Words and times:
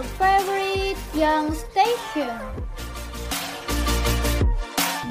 your 0.00 0.08
favorite 0.16 0.96
young 1.14 1.52
station. 1.52 2.32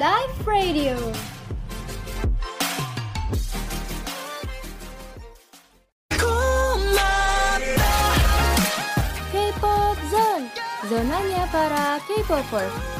Dive 0.00 0.46
Radio. 0.46 0.96
K-pop 9.30 9.96
Zone, 10.10 10.50
zonanya 10.90 11.46
para 11.54 12.02
K-popers. 12.10 12.99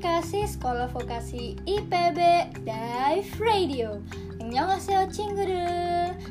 komunikasi 0.00 0.48
Sekolah 0.48 0.88
Vokasi 0.96 1.60
IPB 1.68 2.18
Dive 2.64 3.32
Radio. 3.36 4.00
Annyeonghaseyo 4.40 5.12
cinggur. 5.12 5.52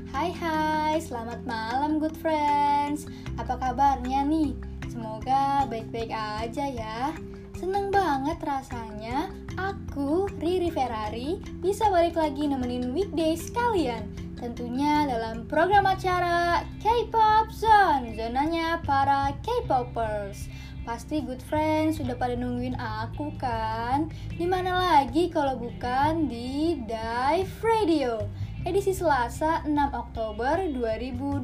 Hai 0.09 0.34
hai, 0.34 0.97
selamat 0.97 1.46
malam 1.46 2.02
good 2.02 2.18
friends. 2.18 3.06
Apa 3.38 3.62
kabarnya 3.62 4.25
nih? 4.25 4.57
Semoga 4.90 5.69
baik-baik 5.69 6.09
aja 6.09 6.66
ya. 6.66 7.13
Seneng 7.62 7.94
banget 7.94 8.41
rasanya 8.41 9.30
aku 9.53 10.25
Riri 10.41 10.74
Ferrari 10.74 11.38
bisa 11.62 11.94
balik 11.94 12.18
lagi 12.18 12.50
nemenin 12.50 12.89
weekdays 12.89 13.54
kalian. 13.54 14.01
Tentunya 14.33 15.06
dalam 15.06 15.45
program 15.45 15.86
acara 15.86 16.65
K-pop 16.81 17.54
Zone, 17.54 18.18
zonanya 18.18 18.81
para 18.81 19.30
K-popers. 19.45 20.50
Pasti 20.87 21.19
good 21.21 21.43
friends 21.43 21.99
sudah 21.99 22.15
pada 22.15 22.39
nungguin 22.39 22.79
aku 22.79 23.35
kan? 23.35 24.07
Di 24.31 24.47
mana 24.47 24.73
lagi 24.73 25.27
kalau 25.27 25.59
bukan 25.59 26.31
di 26.31 26.79
Dive 26.87 27.53
Radio, 27.59 28.23
edisi 28.63 28.95
Selasa 28.95 29.61
6 29.67 29.75
Oktober 29.91 30.63
2020. 30.71 31.43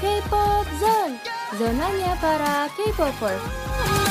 K-pop 0.00 0.66
Zone, 0.78 1.16
zonanya 1.56 2.12
para 2.20 2.68
K-popers. 2.76 4.09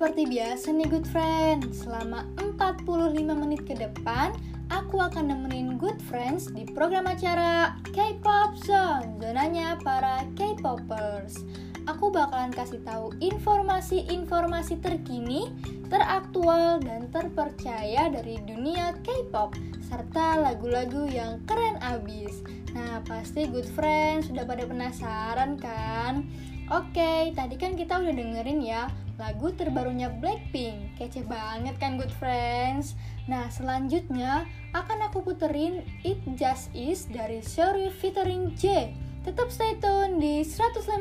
Seperti 0.00 0.32
biasa 0.32 0.72
nih 0.72 0.88
good 0.88 1.04
Friends. 1.12 1.84
selama 1.84 2.24
45 2.40 3.20
menit 3.36 3.68
ke 3.68 3.76
depan 3.76 4.32
aku 4.72 4.96
akan 4.96 5.28
nemenin 5.28 5.76
good 5.76 6.00
friends 6.00 6.48
di 6.48 6.64
program 6.64 7.04
acara 7.04 7.76
K-pop 7.92 8.56
Zone, 8.64 9.20
zonanya 9.20 9.76
para 9.84 10.24
K-popers. 10.40 11.44
Aku 11.84 12.08
bakalan 12.08 12.48
kasih 12.48 12.80
tahu 12.80 13.12
informasi-informasi 13.20 14.80
terkini, 14.80 15.52
teraktual 15.92 16.80
dan 16.80 17.12
terpercaya 17.12 18.08
dari 18.08 18.40
dunia 18.48 18.96
K-pop 19.04 19.52
serta 19.84 20.40
lagu-lagu 20.40 21.12
yang 21.12 21.44
keren 21.44 21.76
abis. 21.84 22.40
Nah, 22.72 23.04
pasti 23.04 23.52
good 23.52 23.68
friends 23.68 24.32
sudah 24.32 24.48
pada 24.48 24.64
penasaran 24.64 25.60
kan? 25.60 26.24
Oke, 26.72 27.36
tadi 27.36 27.60
kan 27.60 27.76
kita 27.76 28.00
udah 28.00 28.14
dengerin 28.16 28.64
ya 28.64 28.88
lagu 29.20 29.52
terbarunya 29.52 30.08
Blackpink. 30.08 30.96
Kece 30.96 31.28
banget 31.28 31.76
kan 31.76 32.00
good 32.00 32.08
friends? 32.16 32.96
Nah, 33.28 33.52
selanjutnya 33.52 34.48
akan 34.72 35.12
aku 35.12 35.20
puterin 35.20 35.84
It 36.00 36.24
Just 36.40 36.72
Is 36.72 37.04
dari 37.04 37.44
Shori 37.44 37.92
featuring 37.92 38.56
J. 38.56 38.96
Tetap 39.20 39.52
stay 39.52 39.76
tune 39.76 40.16
di 40.16 40.40
105,6 40.40 40.96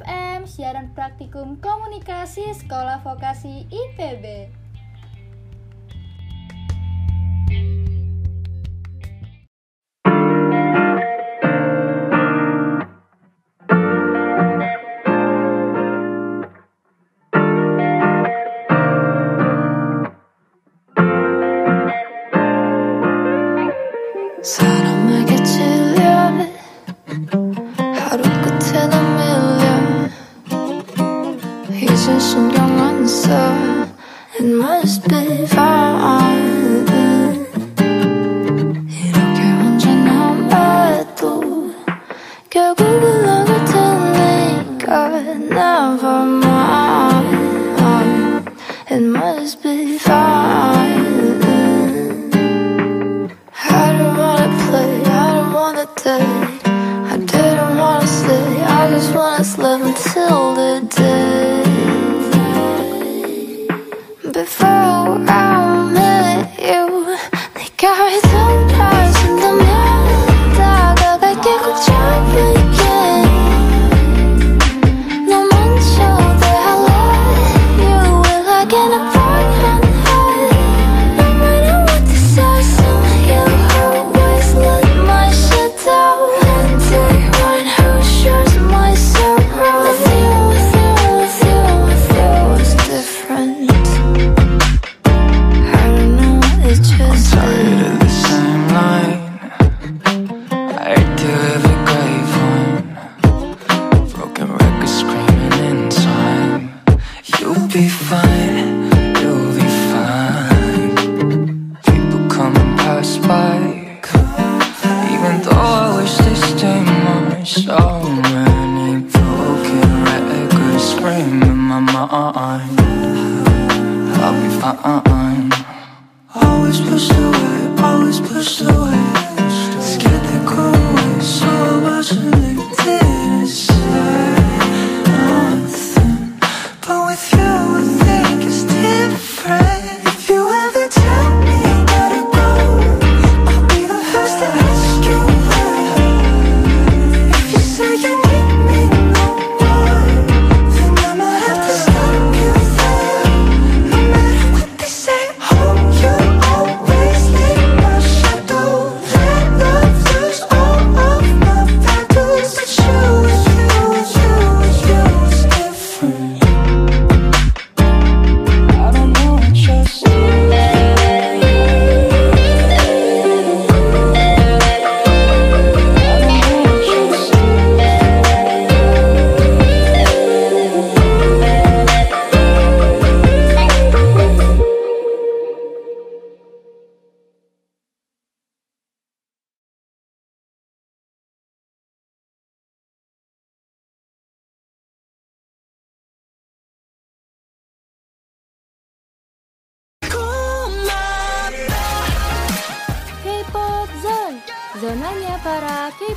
FM 0.00 0.38
siaran 0.48 0.88
praktikum 0.96 1.60
komunikasi 1.60 2.56
Sekolah 2.56 3.04
Vokasi 3.04 3.68
IPB. 3.68 4.61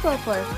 K-popers. 0.06 0.50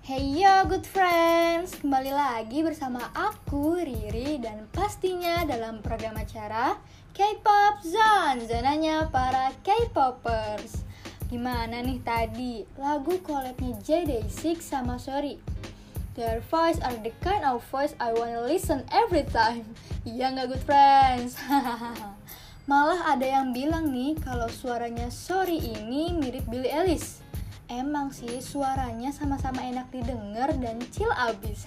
Hey 0.00 0.24
yo 0.24 0.64
good 0.72 0.88
friends, 0.88 1.76
kembali 1.84 2.16
lagi 2.16 2.64
bersama 2.64 3.12
aku 3.12 3.76
Riri 3.76 4.40
dan 4.40 4.64
pastinya 4.72 5.44
dalam 5.44 5.84
program 5.84 6.16
acara 6.16 6.80
K-pop 7.12 7.84
Zone, 7.84 8.48
zonanya 8.48 9.12
para 9.12 9.52
K-popers. 9.60 10.80
Gimana 11.28 11.84
nih 11.84 12.00
tadi 12.00 12.64
lagu 12.80 13.20
collabnya 13.20 13.76
JD6 13.84 14.64
sama 14.64 14.96
Sorry? 14.96 15.60
Their 16.12 16.44
voice 16.52 16.76
are 16.84 16.92
the 17.00 17.08
kind 17.24 17.40
of 17.40 17.64
voice 17.72 17.96
I 17.96 18.12
wanna 18.12 18.44
listen 18.44 18.84
every 18.92 19.24
time. 19.24 19.64
Iya 20.04 20.34
nggak 20.34 20.48
good 20.50 20.64
friends? 20.66 21.38
Malah 22.70 23.16
ada 23.16 23.24
yang 23.24 23.56
bilang 23.56 23.88
nih 23.88 24.18
kalau 24.20 24.50
suaranya 24.50 25.08
Sorry 25.08 25.56
ini 25.56 26.12
mirip 26.12 26.44
Billie 26.52 26.68
Eilish. 26.68 27.24
Emang 27.70 28.12
sih 28.12 28.44
suaranya 28.44 29.08
sama-sama 29.08 29.64
enak 29.64 29.88
didengar 29.88 30.52
dan 30.60 30.84
chill 30.92 31.08
abis. 31.16 31.64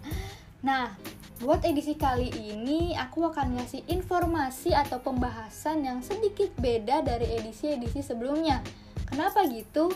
nah, 0.66 0.96
buat 1.44 1.60
edisi 1.66 1.92
kali 1.98 2.32
ini 2.32 2.96
aku 2.96 3.28
akan 3.28 3.60
ngasih 3.60 3.84
informasi 3.84 4.72
atau 4.72 5.02
pembahasan 5.04 5.84
yang 5.84 6.00
sedikit 6.00 6.54
beda 6.56 7.04
dari 7.04 7.36
edisi-edisi 7.36 8.00
sebelumnya. 8.00 8.64
Kenapa 9.04 9.44
gitu? 9.44 9.92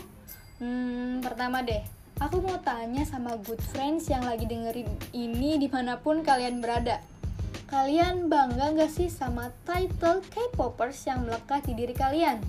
Hmm, 0.59 1.23
pertama 1.23 1.63
deh, 1.63 1.81
aku 2.19 2.43
mau 2.43 2.59
tanya 2.59 3.07
sama 3.07 3.39
good 3.47 3.63
friends 3.71 4.11
yang 4.11 4.27
lagi 4.27 4.43
dengerin 4.43 4.91
ini 5.15 5.55
di 5.55 5.71
mana 5.71 5.95
pun 5.95 6.19
kalian 6.19 6.59
berada. 6.59 6.99
Kalian 7.71 8.27
bangga 8.27 8.75
gak 8.75 8.91
sih 8.91 9.07
sama 9.07 9.55
title 9.63 10.19
K-popers 10.27 10.99
yang 11.07 11.23
melekat 11.23 11.63
di 11.63 11.73
diri 11.79 11.95
kalian? 11.95 12.43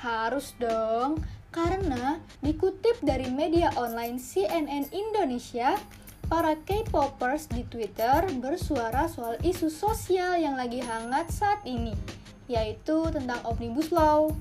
Harus 0.00 0.56
dong, 0.56 1.20
karena 1.52 2.22
dikutip 2.40 2.96
dari 3.04 3.28
media 3.28 3.74
online 3.76 4.16
CNN 4.16 4.88
Indonesia, 4.94 5.76
para 6.30 6.56
K-popers 6.64 7.50
di 7.50 7.66
Twitter 7.68 8.24
bersuara 8.40 9.10
soal 9.10 9.36
isu 9.44 9.68
sosial 9.68 10.40
yang 10.40 10.56
lagi 10.56 10.80
hangat 10.80 11.28
saat 11.34 11.60
ini, 11.66 11.92
yaitu 12.48 13.10
tentang 13.12 13.42
Omnibus 13.44 13.92
Law. 13.92 14.32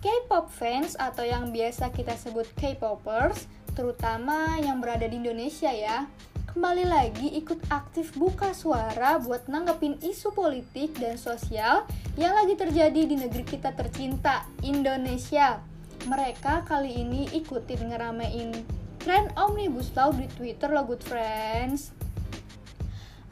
K-pop 0.00 0.48
fans 0.48 0.96
atau 0.96 1.28
yang 1.28 1.52
biasa 1.52 1.92
kita 1.92 2.16
sebut 2.16 2.48
K-popers, 2.56 3.44
terutama 3.80 4.60
yang 4.60 4.76
berada 4.76 5.08
di 5.08 5.16
Indonesia 5.16 5.72
ya, 5.72 6.04
kembali 6.52 6.84
lagi 6.84 7.32
ikut 7.32 7.72
aktif 7.72 8.12
buka 8.12 8.52
suara 8.52 9.16
buat 9.16 9.48
nanggepin 9.48 9.96
isu 10.04 10.36
politik 10.36 11.00
dan 11.00 11.16
sosial 11.16 11.88
yang 12.20 12.36
lagi 12.36 12.60
terjadi 12.60 13.08
di 13.08 13.16
negeri 13.16 13.40
kita 13.40 13.72
tercinta, 13.72 14.44
Indonesia. 14.60 15.64
Mereka 16.04 16.68
kali 16.68 16.92
ini 16.92 17.32
ikutin 17.32 17.88
ngeramein 17.88 18.52
tren 19.00 19.32
Omnibus 19.32 19.96
Law 19.96 20.12
di 20.12 20.28
Twitter 20.28 20.68
loh 20.68 20.84
good 20.84 21.00
friends. 21.00 21.96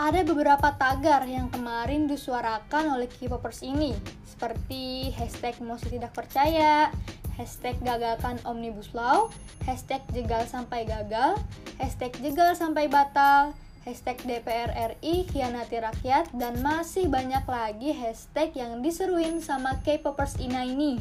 Ada 0.00 0.24
beberapa 0.24 0.72
tagar 0.80 1.28
yang 1.28 1.52
kemarin 1.52 2.08
disuarakan 2.08 2.96
oleh 2.96 3.04
K-popers 3.04 3.60
ini, 3.68 3.92
seperti 4.24 5.12
hashtag 5.12 5.60
Mosi 5.60 5.92
Tidak 5.92 6.16
Percaya, 6.16 6.88
hashtag 7.38 7.78
Gagalkan 7.86 8.42
Omnibus 8.42 8.90
Law, 8.92 9.30
hashtag 9.62 10.02
Jegal 10.10 10.42
Sampai 10.50 10.82
Gagal, 10.82 11.38
hashtag 11.78 12.10
Jegal 12.18 12.58
Sampai 12.58 12.90
Batal, 12.90 13.54
hashtag 13.86 14.18
DPR 14.26 14.74
RI 14.74 15.22
Khianati 15.30 15.78
Rakyat, 15.78 16.34
dan 16.34 16.58
masih 16.58 17.06
banyak 17.06 17.46
lagi 17.46 17.94
hashtag 17.94 18.58
yang 18.58 18.82
diseruin 18.82 19.38
sama 19.38 19.78
K-popers 19.86 20.34
Ina 20.42 20.66
ini. 20.66 20.98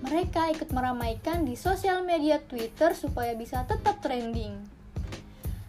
Mereka 0.00 0.56
ikut 0.56 0.72
meramaikan 0.72 1.44
di 1.44 1.52
sosial 1.52 2.00
media 2.00 2.40
Twitter 2.40 2.96
supaya 2.96 3.36
bisa 3.36 3.68
tetap 3.68 4.00
trending. 4.00 4.56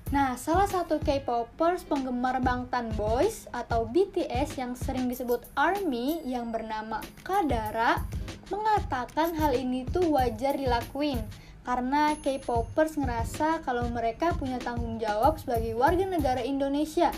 Nah, 0.09 0.39
salah 0.41 0.65
satu 0.65 0.97
K-popers 1.03 1.85
penggemar 1.85 2.41
Bangtan 2.41 2.89
Boys 2.97 3.45
atau 3.53 3.85
BTS 3.85 4.57
yang 4.57 4.73
sering 4.73 5.05
disebut 5.05 5.45
ARMY 5.53 6.25
yang 6.25 6.49
bernama 6.49 6.97
Kadara 7.21 8.01
mengatakan 8.49 9.37
hal 9.37 9.53
ini 9.53 9.85
tuh 9.87 10.09
wajar 10.11 10.57
dilakuin 10.57 11.21
karena 11.63 12.17
K-popers 12.17 12.97
ngerasa 12.97 13.61
kalau 13.61 13.85
mereka 13.93 14.33
punya 14.33 14.57
tanggung 14.57 14.97
jawab 14.97 15.37
sebagai 15.37 15.77
warga 15.77 16.09
negara 16.09 16.41
Indonesia. 16.41 17.13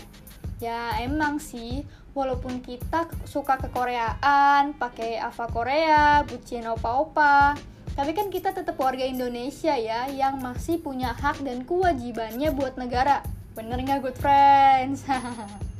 Ya 0.60 0.94
emang 1.02 1.42
sih, 1.42 1.82
walaupun 2.12 2.62
kita 2.62 3.08
suka 3.24 3.58
kekoreaan, 3.58 4.76
pakai 4.76 5.18
Ava 5.18 5.48
Korea, 5.50 6.22
bucin 6.22 6.68
opa-opa, 6.68 7.56
tapi 7.92 8.12
kan 8.12 8.28
kita 8.28 8.52
tetap 8.52 8.76
warga 8.76 9.04
Indonesia 9.04 9.76
ya 9.76 10.08
yang 10.12 10.40
masih 10.40 10.80
punya 10.80 11.16
hak 11.16 11.44
dan 11.44 11.64
kewajibannya 11.64 12.52
buat 12.52 12.76
negara. 12.76 13.24
Bener 13.52 13.80
nggak 13.80 14.00
good 14.00 14.18
friends? 14.20 15.04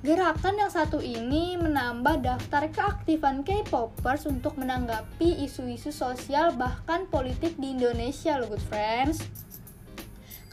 Gerakan 0.00 0.56
yang 0.56 0.72
satu 0.72 1.04
ini 1.04 1.60
menambah 1.60 2.24
daftar 2.24 2.72
keaktifan 2.72 3.44
K-popers 3.44 4.24
untuk 4.24 4.56
menanggapi 4.56 5.44
isu-isu 5.44 5.92
sosial 5.92 6.56
bahkan 6.56 7.04
politik 7.12 7.60
di 7.60 7.76
Indonesia 7.76 8.40
loh 8.40 8.48
good 8.48 8.64
friends. 8.64 9.20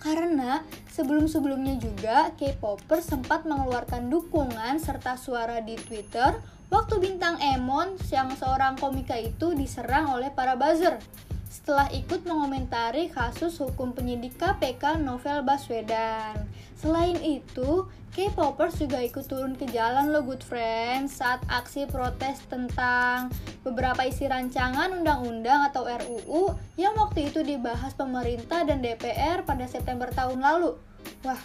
Karena 0.04 0.68
sebelum-sebelumnya 0.92 1.80
juga 1.80 2.36
K-popers 2.36 3.08
sempat 3.08 3.48
mengeluarkan 3.48 4.12
dukungan 4.12 4.84
serta 4.84 5.16
suara 5.16 5.63
di 5.63 5.80
Twitter 5.80 6.36
Waktu 6.68 7.00
bintang 7.00 7.39
Emon 7.39 7.96
yang 8.12 8.27
seorang 8.36 8.75
komika 8.75 9.16
itu 9.16 9.56
diserang 9.56 10.12
oleh 10.12 10.27
para 10.36 10.60
buzzer 10.60 11.00
setelah 11.48 11.88
ikut 11.96 12.27
mengomentari 12.27 13.08
kasus 13.08 13.63
hukum 13.63 13.96
penyidik 13.96 14.36
KPK 14.36 15.00
Novel 15.00 15.48
Baswedan. 15.48 16.44
Selain 16.75 17.16
itu, 17.24 17.88
K-popers 18.16 18.80
juga 18.80 19.04
ikut 19.04 19.26
turun 19.28 19.54
ke 19.54 19.68
jalan 19.70 20.10
lo 20.10 20.24
good 20.24 20.42
friends 20.42 21.20
saat 21.20 21.44
aksi 21.52 21.86
protes 21.90 22.42
tentang 22.48 23.30
beberapa 23.62 24.06
isi 24.08 24.26
rancangan 24.26 24.96
undang-undang 24.96 25.68
atau 25.70 25.86
RUU 25.86 26.56
yang 26.80 26.96
waktu 26.96 27.30
itu 27.30 27.44
dibahas 27.44 27.94
pemerintah 27.94 28.64
dan 28.64 28.82
DPR 28.82 29.44
pada 29.44 29.68
September 29.70 30.10
tahun 30.10 30.42
lalu. 30.42 30.80
Wah, 31.28 31.42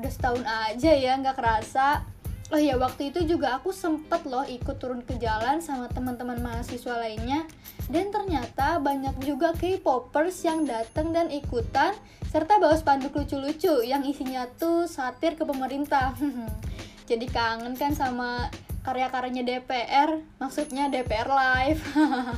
udah 0.00 0.12
setahun 0.12 0.44
aja 0.44 0.92
ya 0.96 1.16
nggak 1.20 1.36
kerasa. 1.36 2.04
Oh 2.50 2.58
ya 2.58 2.74
waktu 2.74 3.14
itu 3.14 3.22
juga 3.30 3.62
aku 3.62 3.70
sempet 3.70 4.26
loh 4.26 4.42
ikut 4.42 4.82
turun 4.82 5.06
ke 5.06 5.14
jalan 5.22 5.62
sama 5.62 5.86
teman-teman 5.86 6.42
mahasiswa 6.42 6.98
lainnya 6.98 7.46
dan 7.86 8.10
ternyata 8.10 8.82
banyak 8.82 9.14
juga 9.22 9.54
K-popers 9.54 10.42
yang 10.42 10.66
datang 10.66 11.14
dan 11.14 11.30
ikutan 11.30 11.94
serta 12.30 12.62
bawa 12.62 12.78
spanduk 12.78 13.18
lucu-lucu 13.18 13.82
yang 13.82 14.06
isinya 14.06 14.46
tuh 14.54 14.86
satir 14.86 15.34
ke 15.34 15.42
pemerintah. 15.42 16.14
Jadi 17.10 17.26
kangen 17.26 17.74
kan 17.74 17.90
sama 17.90 18.46
karya-karyanya 18.86 19.42
DPR, 19.42 20.22
maksudnya 20.38 20.86
DPR 20.86 21.26
Live. 21.26 21.82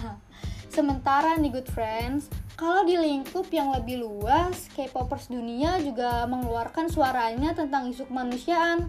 Sementara 0.74 1.36
nih 1.36 1.52
good 1.52 1.68
friends, 1.68 2.32
kalau 2.56 2.88
di 2.88 2.96
lingkup 2.96 3.52
yang 3.52 3.76
lebih 3.76 4.00
luas, 4.00 4.72
K-popers 4.72 5.28
dunia 5.28 5.76
juga 5.84 6.24
mengeluarkan 6.24 6.88
suaranya 6.88 7.52
tentang 7.52 7.92
isu 7.92 8.08
kemanusiaan 8.08 8.88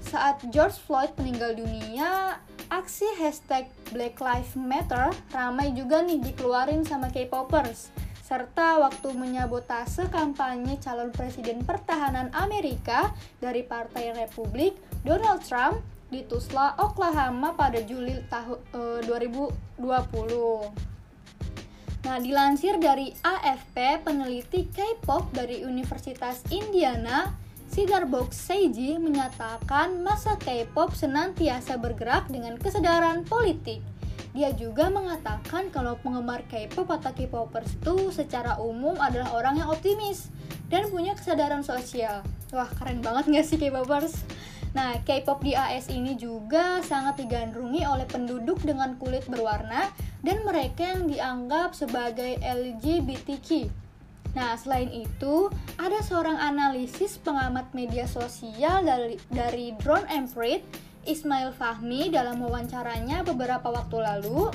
saat 0.00 0.40
George 0.48 0.80
Floyd 0.88 1.12
meninggal 1.20 1.52
dunia, 1.52 2.40
aksi 2.72 3.04
hashtag 3.20 3.68
Black 3.92 4.16
Lives 4.18 4.56
Matter 4.56 5.12
ramai 5.36 5.76
juga 5.76 6.00
nih 6.00 6.18
dikeluarin 6.18 6.82
sama 6.82 7.12
K-popers. 7.12 7.92
Serta 8.30 8.78
waktu 8.78 9.10
menyabotase 9.10 10.06
kampanye 10.06 10.78
calon 10.78 11.10
presiden 11.10 11.66
pertahanan 11.66 12.30
Amerika 12.30 13.10
dari 13.42 13.66
Partai 13.66 14.14
Republik, 14.14 14.78
Donald 15.02 15.42
Trump, 15.42 15.82
di 16.14 16.22
Tulsa, 16.22 16.78
Oklahoma 16.78 17.58
pada 17.58 17.82
Juli 17.82 18.22
tahun 18.30 18.62
e, 18.70 19.02
2020. 19.82 19.82
Nah, 22.06 22.22
dilansir 22.22 22.78
dari 22.78 23.10
AFP, 23.18 24.06
peneliti 24.06 24.70
K-pop 24.70 25.34
dari 25.34 25.66
Universitas 25.66 26.46
Indiana, 26.54 27.34
Sigar 27.66 28.06
Box 28.06 28.38
Seiji 28.38 28.94
menyatakan 29.02 30.06
masa 30.06 30.38
K-pop 30.38 30.94
senantiasa 30.94 31.82
bergerak 31.82 32.30
dengan 32.30 32.54
kesadaran 32.62 33.26
politik. 33.26 33.82
Dia 34.30 34.54
juga 34.54 34.86
mengatakan 34.88 35.74
kalau 35.74 35.98
penggemar 35.98 36.46
K-pop 36.46 36.86
atau 36.86 37.10
K-popers 37.10 37.74
itu 37.74 38.14
secara 38.14 38.54
umum 38.62 38.94
adalah 39.02 39.34
orang 39.34 39.58
yang 39.58 39.68
optimis 39.70 40.30
dan 40.70 40.86
punya 40.86 41.18
kesadaran 41.18 41.66
sosial. 41.66 42.22
Wah, 42.54 42.70
keren 42.78 43.02
banget 43.02 43.26
gak 43.26 43.46
sih 43.46 43.58
K-popers? 43.58 44.14
Nah, 44.70 45.02
K-pop 45.02 45.42
di 45.42 45.58
AS 45.58 45.90
ini 45.90 46.14
juga 46.14 46.78
sangat 46.86 47.18
digandrungi 47.18 47.82
oleh 47.82 48.06
penduduk 48.06 48.62
dengan 48.62 48.94
kulit 49.02 49.26
berwarna 49.26 49.90
dan 50.22 50.46
mereka 50.46 50.94
yang 50.94 51.10
dianggap 51.10 51.74
sebagai 51.74 52.38
LGBTQ. 52.38 53.66
Nah, 54.38 54.54
selain 54.54 54.94
itu, 54.94 55.50
ada 55.74 55.98
seorang 56.06 56.38
analisis 56.38 57.18
pengamat 57.18 57.66
media 57.74 58.06
sosial 58.06 58.86
dari, 58.86 59.18
dari 59.26 59.74
Drone 59.74 60.06
Emprit, 60.06 60.62
Ismail 61.08 61.56
Fahmi 61.56 62.12
dalam 62.12 62.40
wawancaranya 62.40 63.24
beberapa 63.24 63.72
waktu 63.72 63.96
lalu 64.00 64.52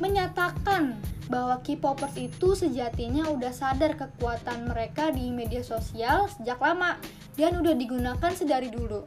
menyatakan 0.00 0.96
bahwa 1.32 1.60
K-popers 1.64 2.16
itu 2.20 2.52
sejatinya 2.52 3.28
udah 3.32 3.52
sadar 3.54 3.96
kekuatan 3.96 4.68
mereka 4.68 5.08
di 5.08 5.32
media 5.32 5.64
sosial 5.64 6.28
sejak 6.28 6.60
lama 6.60 7.00
dan 7.36 7.56
udah 7.60 7.72
digunakan 7.72 8.32
sedari 8.36 8.68
dulu. 8.68 9.04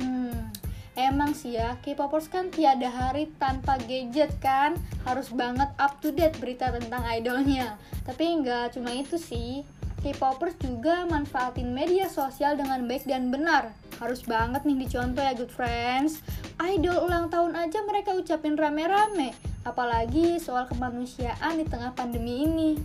Hmm, 0.00 0.52
emang 0.96 1.36
sih 1.36 1.60
ya, 1.60 1.76
K-popers 1.84 2.32
kan 2.32 2.48
tiada 2.48 2.88
hari 2.88 3.28
tanpa 3.36 3.76
gadget 3.84 4.32
kan, 4.40 4.76
harus 5.04 5.28
banget 5.32 5.68
up 5.76 6.00
to 6.00 6.12
date 6.12 6.36
berita 6.40 6.72
tentang 6.72 7.04
idolnya. 7.04 7.76
Tapi 8.08 8.40
nggak 8.40 8.76
cuma 8.76 8.96
itu 8.96 9.20
sih, 9.20 9.64
K-popers 10.06 10.54
juga 10.62 11.02
manfaatin 11.02 11.74
media 11.74 12.06
sosial 12.06 12.54
dengan 12.54 12.86
baik 12.86 13.10
dan 13.10 13.26
benar. 13.26 13.74
Harus 13.98 14.22
banget 14.22 14.62
nih 14.62 14.86
dicontoh 14.86 15.18
ya 15.18 15.34
good 15.34 15.50
friends. 15.50 16.22
Idol 16.62 17.10
ulang 17.10 17.26
tahun 17.26 17.58
aja 17.58 17.82
mereka 17.82 18.14
ucapin 18.14 18.54
rame-rame, 18.54 19.34
apalagi 19.66 20.38
soal 20.38 20.70
kemanusiaan 20.70 21.58
di 21.58 21.66
tengah 21.66 21.90
pandemi 21.98 22.46
ini. 22.46 22.78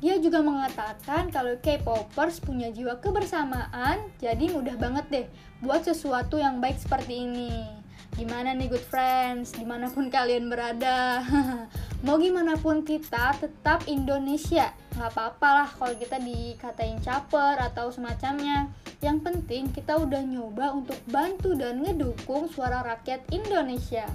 Dia 0.00 0.16
juga 0.16 0.40
mengatakan 0.40 1.28
kalau 1.28 1.60
K-popers 1.60 2.40
punya 2.40 2.72
jiwa 2.72 2.96
kebersamaan, 3.04 4.08
jadi 4.16 4.48
mudah 4.48 4.80
banget 4.80 5.04
deh 5.12 5.26
buat 5.60 5.84
sesuatu 5.84 6.40
yang 6.40 6.56
baik 6.56 6.80
seperti 6.80 7.28
ini. 7.28 7.81
Gimana 8.12 8.52
nih 8.52 8.68
good 8.68 8.84
friends, 8.84 9.56
di 9.56 9.64
mana 9.64 9.88
pun 9.88 10.12
kalian 10.12 10.52
berada 10.52 11.24
Mau 12.04 12.18
gimana 12.18 12.58
pun 12.58 12.82
kita 12.82 13.32
tetap 13.38 13.86
Indonesia. 13.86 14.74
Nggak 14.98 15.10
apa-apa 15.14 15.48
lah 15.54 15.68
kalau 15.70 15.94
kita 15.94 16.18
dikatain 16.18 16.98
caper 16.98 17.62
atau 17.62 17.94
semacamnya. 17.94 18.68
Yang 18.98 19.18
penting 19.22 19.70
kita 19.70 19.96
udah 19.96 20.18
nyoba 20.18 20.74
untuk 20.74 20.98
bantu 21.06 21.54
dan 21.54 21.78
ngedukung 21.78 22.50
suara 22.50 22.82
rakyat 22.82 23.22
Indonesia. 23.30 24.10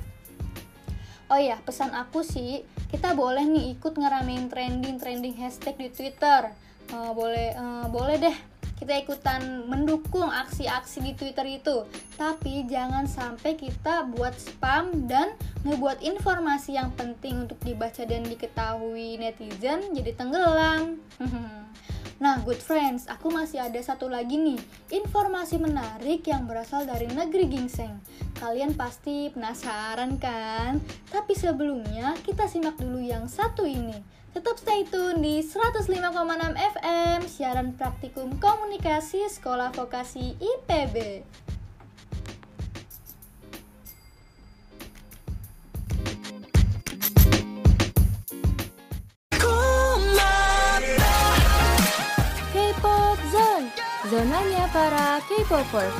Oh 1.32 1.39
iya, 1.39 1.60
pesan 1.63 1.92
aku 1.92 2.24
sih, 2.24 2.63
kita 2.92 3.12
boleh 3.16 3.44
nih 3.44 3.75
ikut 3.75 3.96
ngeramein 3.96 4.48
trending-trending 4.48 5.36
hashtag 5.39 5.75
di 5.80 5.88
Twitter. 5.92 6.51
Eh, 6.92 7.12
boleh, 7.12 7.51
eh, 7.51 7.86
boleh 7.88 8.16
deh 8.20 8.38
kita 8.78 8.94
ikutan 9.02 9.66
mendukung 9.66 10.30
aksi-aksi 10.30 11.02
di 11.02 11.12
Twitter 11.18 11.46
itu. 11.50 11.84
Tapi 12.14 12.70
jangan 12.70 13.10
sampai 13.10 13.58
kita 13.58 14.06
buat 14.14 14.38
spam 14.38 15.10
dan 15.10 15.34
ngebuat 15.68 16.00
informasi 16.00 16.80
yang 16.80 16.96
penting 16.96 17.44
untuk 17.44 17.60
dibaca 17.62 18.08
dan 18.08 18.24
diketahui 18.24 19.20
netizen 19.20 19.92
jadi 19.92 20.12
tenggelam. 20.16 21.04
Nah, 22.18 22.42
good 22.42 22.58
friends, 22.58 23.06
aku 23.06 23.30
masih 23.30 23.62
ada 23.62 23.78
satu 23.78 24.10
lagi 24.10 24.42
nih, 24.42 24.58
informasi 24.90 25.62
menarik 25.62 26.26
yang 26.26 26.50
berasal 26.50 26.82
dari 26.82 27.06
negeri 27.06 27.46
gingseng. 27.46 27.94
Kalian 28.42 28.74
pasti 28.74 29.30
penasaran 29.30 30.18
kan? 30.18 30.82
Tapi 31.14 31.38
sebelumnya, 31.38 32.18
kita 32.26 32.50
simak 32.50 32.82
dulu 32.82 32.98
yang 32.98 33.30
satu 33.30 33.70
ini. 33.70 34.02
Tetap 34.34 34.58
stay 34.58 34.82
tune 34.90 35.22
di 35.22 35.46
105,6 35.46 35.94
FM, 36.58 37.20
siaran 37.30 37.78
praktikum 37.78 38.42
komunikasi 38.42 39.30
Sekolah 39.30 39.70
Vokasi 39.78 40.42
IPB. 40.42 41.22
Zonanya 54.18 54.66
para 54.74 55.22
K-popers. 55.30 55.94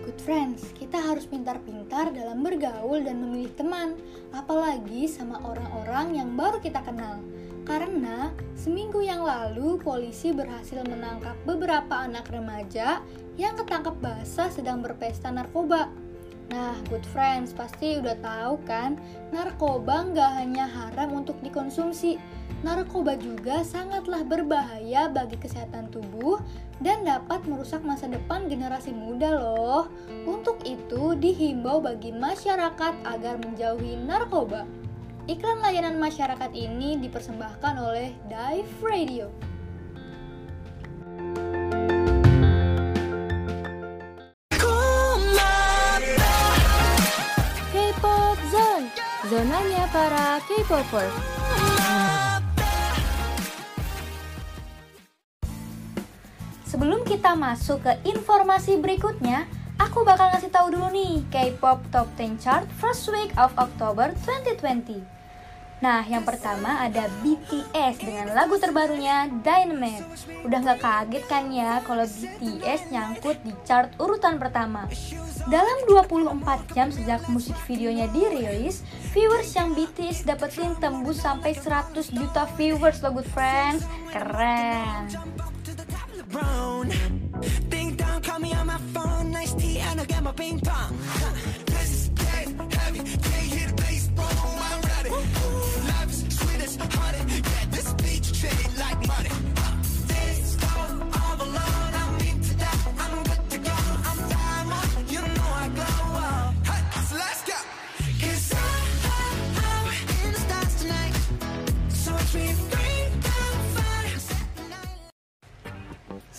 Good 0.00 0.16
friends, 0.24 0.72
kita 0.80 0.96
harus 0.96 1.28
pintar-pintar 1.28 2.16
dalam 2.16 2.40
bergaul 2.40 3.04
dan 3.04 3.20
memilih 3.20 3.52
teman, 3.52 4.00
apalagi 4.32 5.12
sama 5.12 5.36
orang-orang 5.44 6.16
yang 6.16 6.32
baru 6.32 6.56
kita 6.56 6.80
kenal. 6.88 7.20
Karena 7.68 8.32
seminggu 8.56 9.04
yang 9.04 9.28
lalu 9.28 9.76
polisi 9.76 10.32
berhasil 10.32 10.80
menangkap 10.88 11.36
beberapa 11.44 12.00
anak 12.00 12.32
remaja 12.32 13.04
yang 13.36 13.52
ketangkep 13.60 13.92
basah 14.00 14.48
sedang 14.48 14.80
berpesta 14.80 15.28
narkoba. 15.28 16.01
Nah, 16.50 16.74
good 16.90 17.06
friends, 17.14 17.54
pasti 17.54 18.02
udah 18.02 18.18
tahu 18.18 18.58
kan, 18.66 18.98
narkoba 19.30 20.10
nggak 20.10 20.30
hanya 20.42 20.66
haram 20.66 21.22
untuk 21.22 21.38
dikonsumsi. 21.40 22.18
Narkoba 22.62 23.18
juga 23.18 23.66
sangatlah 23.66 24.22
berbahaya 24.22 25.10
bagi 25.10 25.34
kesehatan 25.38 25.90
tubuh 25.90 26.38
dan 26.82 27.02
dapat 27.02 27.42
merusak 27.46 27.82
masa 27.82 28.06
depan 28.06 28.46
generasi 28.50 28.94
muda 28.94 29.38
loh. 29.38 29.90
Untuk 30.26 30.62
itu, 30.66 31.18
dihimbau 31.18 31.82
bagi 31.82 32.14
masyarakat 32.14 32.94
agar 33.06 33.34
menjauhi 33.42 33.98
narkoba. 34.02 34.66
Iklan 35.30 35.62
layanan 35.62 36.02
masyarakat 36.02 36.50
ini 36.50 36.98
dipersembahkan 36.98 37.74
oleh 37.78 38.10
Dive 38.26 38.74
Radio. 38.82 39.51
Para 49.92 50.40
K-popers. 50.48 51.12
Sebelum 56.64 57.04
kita 57.04 57.36
masuk 57.36 57.84
ke 57.84 57.92
informasi 58.08 58.80
berikutnya, 58.80 59.44
aku 59.76 60.00
bakal 60.00 60.32
ngasih 60.32 60.48
tahu 60.48 60.72
dulu 60.72 60.88
nih 60.88 61.20
K-pop 61.28 61.84
Top 61.92 62.08
10 62.16 62.40
Chart 62.40 62.64
First 62.80 63.12
Week 63.12 63.28
of 63.36 63.52
October 63.60 64.16
2020. 64.24 65.21
Nah, 65.82 66.06
yang 66.06 66.22
pertama 66.22 66.78
ada 66.78 67.10
BTS 67.26 68.06
dengan 68.06 68.30
lagu 68.30 68.54
terbarunya 68.54 69.26
Dynamite. 69.42 70.06
Udah 70.46 70.58
nggak 70.62 70.78
kaget 70.78 71.24
kan 71.26 71.50
ya 71.50 71.82
kalau 71.82 72.06
BTS 72.06 72.94
nyangkut 72.94 73.42
di 73.42 73.50
chart 73.66 73.90
urutan 73.98 74.38
pertama. 74.38 74.86
Dalam 75.50 75.82
24 75.90 76.38
jam 76.70 76.94
sejak 76.94 77.26
musik 77.26 77.58
videonya 77.66 78.06
dirilis, 78.14 78.86
viewers 79.10 79.50
yang 79.58 79.74
BTS 79.74 80.22
dapetin 80.22 80.78
tembus 80.78 81.18
sampai 81.18 81.50
100 81.50 82.14
juta 82.14 82.46
viewers 82.54 83.02
loh 83.02 83.18
good 83.18 83.26
friends. 83.34 83.82
Keren. 84.14 85.10
Ding 87.66 87.98
dong, 87.98 88.22
call 88.22 88.38
me 88.38 88.54
on 88.54 88.70
my 88.70 88.78
phone. 88.94 89.34
Nice 89.34 89.50
tea, 89.58 89.82
and 89.82 89.98
I'll 89.98 90.06
get 90.06 90.22
my 90.22 90.30
ping 90.30 90.62
pong. 90.62 90.94
Huh. 91.18 91.61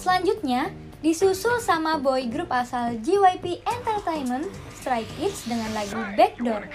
Selanjutnya, 0.03 0.67
disusul 0.99 1.63
sama 1.63 1.95
boy 1.95 2.27
group 2.27 2.51
asal 2.51 2.99
JYP 2.99 3.63
Entertainment, 3.63 4.51
Stray 4.75 5.07
Kids 5.15 5.47
dengan 5.47 5.71
lagu 5.71 5.95
Backdoor. 6.19 6.67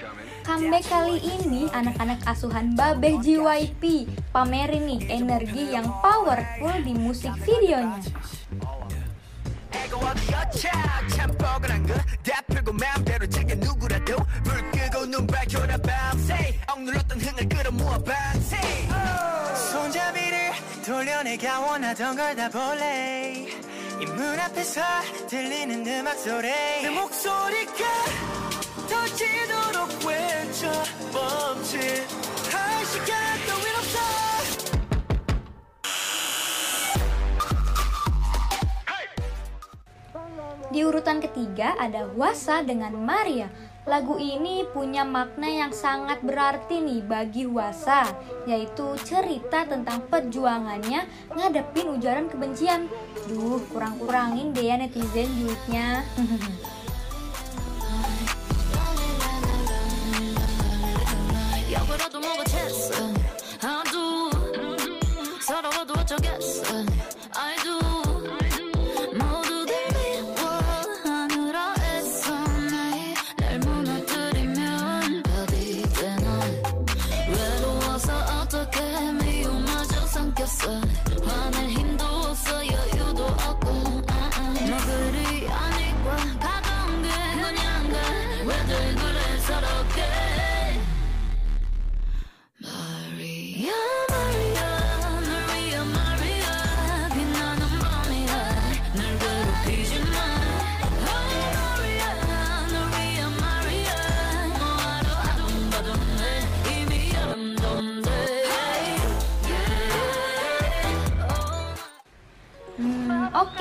Comeback 0.48 0.88
kali 0.88 1.20
ini 1.20 1.68
anak-anak 1.68 2.24
asuhan 2.24 2.72
Babeh 2.72 3.20
JYP 3.20 4.08
pamerin 4.32 4.88
nih 4.88 5.12
energi 5.12 5.76
yang 5.76 5.84
powerful 6.00 6.72
di 6.80 6.96
musik 6.96 7.36
videonya. 7.44 8.00
돌려내가 20.97 21.59
원하던 21.61 22.15
걸 22.15 22.35
다 22.35 22.49
볼래 22.49 23.45
이 24.01 24.05
문 24.05 24.39
앞에서 24.39 24.81
들리는 25.29 25.85
음악 25.87 26.17
소리 26.17 26.47
내 26.49 26.89
목소리가 26.89 27.83
터지도록 28.89 29.89
외쳐 30.05 30.67
멈칫 31.13 31.79
할 32.51 32.85
시간 32.85 33.07
따윈 33.47 33.75
없어 33.77 33.97
Di 40.73 40.81
urutan 40.81 41.21
ketiga 41.21 41.77
ada 41.77 42.09
Wasa 42.17 42.65
dengan 42.65 42.97
Maria. 42.97 43.45
Lagu 43.87 44.15
ini 44.15 44.63
punya 44.71 45.03
makna 45.03 45.51
yang 45.51 45.75
sangat 45.75 46.23
berarti 46.23 46.79
nih 46.79 47.03
bagi 47.03 47.43
Wasa, 47.43 48.07
yaitu 48.47 48.95
cerita 49.03 49.67
tentang 49.67 50.07
perjuangannya 50.07 51.03
ngadepin 51.35 51.91
ujaran 51.99 52.31
kebencian. 52.31 52.87
Duh, 53.27 53.59
kurang-kurangin 53.75 54.55
deh 54.55 54.71
ya 54.71 54.75
netizen 54.79 55.27
duitnya. 55.35 56.03
역으로도 61.73 62.19
뭐가 62.19 62.43
챘어 62.43 63.13
I 63.65 63.83
do 63.89 64.29
서러워도 65.41 65.93
어쩌겠어 65.99 66.85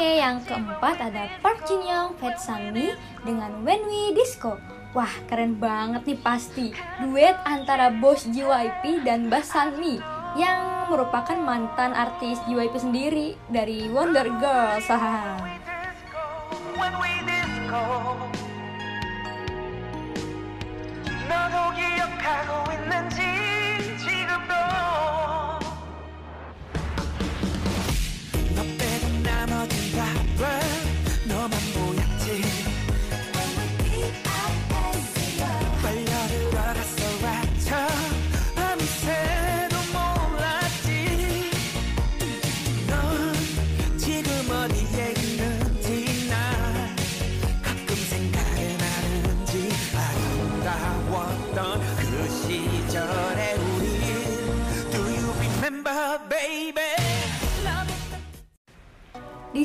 yang 0.08 0.40
keempat 0.48 1.12
ada 1.12 1.28
Park 1.44 1.68
Jin 1.68 1.84
Young, 1.84 2.16
Fat 2.16 2.40
Sunmi 2.40 2.96
dengan 3.28 3.52
When 3.68 3.84
We 3.92 4.16
Disco. 4.16 4.56
Wah, 4.96 5.12
keren 5.28 5.60
banget 5.60 6.08
nih 6.08 6.20
pasti. 6.24 6.72
Duet 7.04 7.36
antara 7.44 7.92
bos 7.92 8.24
JYP 8.32 9.04
dan 9.04 9.28
Bas 9.28 9.52
Sunmi 9.52 10.00
yang 10.40 10.88
merupakan 10.88 11.36
mantan 11.36 11.92
artis 11.92 12.40
JYP 12.48 12.76
sendiri 12.80 13.36
dari 13.52 13.92
Wonder 13.92 14.32
Girls. 14.40 14.88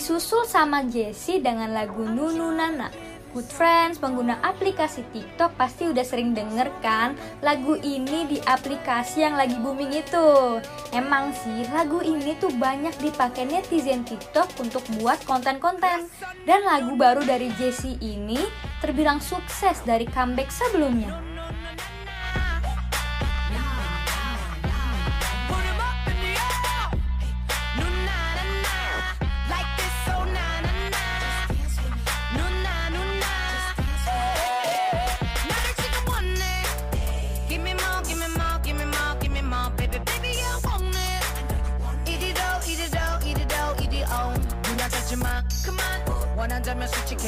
Disusul 0.02 0.42
sama 0.50 0.82
Jessie 0.90 1.38
dengan 1.38 1.70
lagu 1.70 2.02
Nunu 2.02 2.50
Nana. 2.50 2.90
Good 3.30 3.46
friends, 3.46 4.02
pengguna 4.02 4.34
aplikasi 4.42 5.06
TikTok 5.14 5.54
pasti 5.54 5.86
udah 5.86 6.02
sering 6.02 6.34
denger 6.34 6.74
kan 6.82 7.14
lagu 7.38 7.78
ini 7.78 8.26
di 8.26 8.42
aplikasi 8.42 9.22
yang 9.22 9.38
lagi 9.38 9.54
booming 9.62 9.94
itu. 9.94 10.58
Emang 10.90 11.30
sih 11.30 11.62
lagu 11.70 12.02
ini 12.02 12.34
tuh 12.42 12.50
banyak 12.50 12.98
dipakai 12.98 13.46
netizen 13.46 14.02
TikTok 14.02 14.50
untuk 14.58 14.82
buat 14.98 15.22
konten-konten. 15.22 16.10
Dan 16.50 16.66
lagu 16.66 16.98
baru 16.98 17.22
dari 17.22 17.54
Jessie 17.54 17.94
ini 18.02 18.42
terbilang 18.82 19.22
sukses 19.22 19.86
dari 19.86 20.10
comeback 20.10 20.50
sebelumnya. 20.50 21.31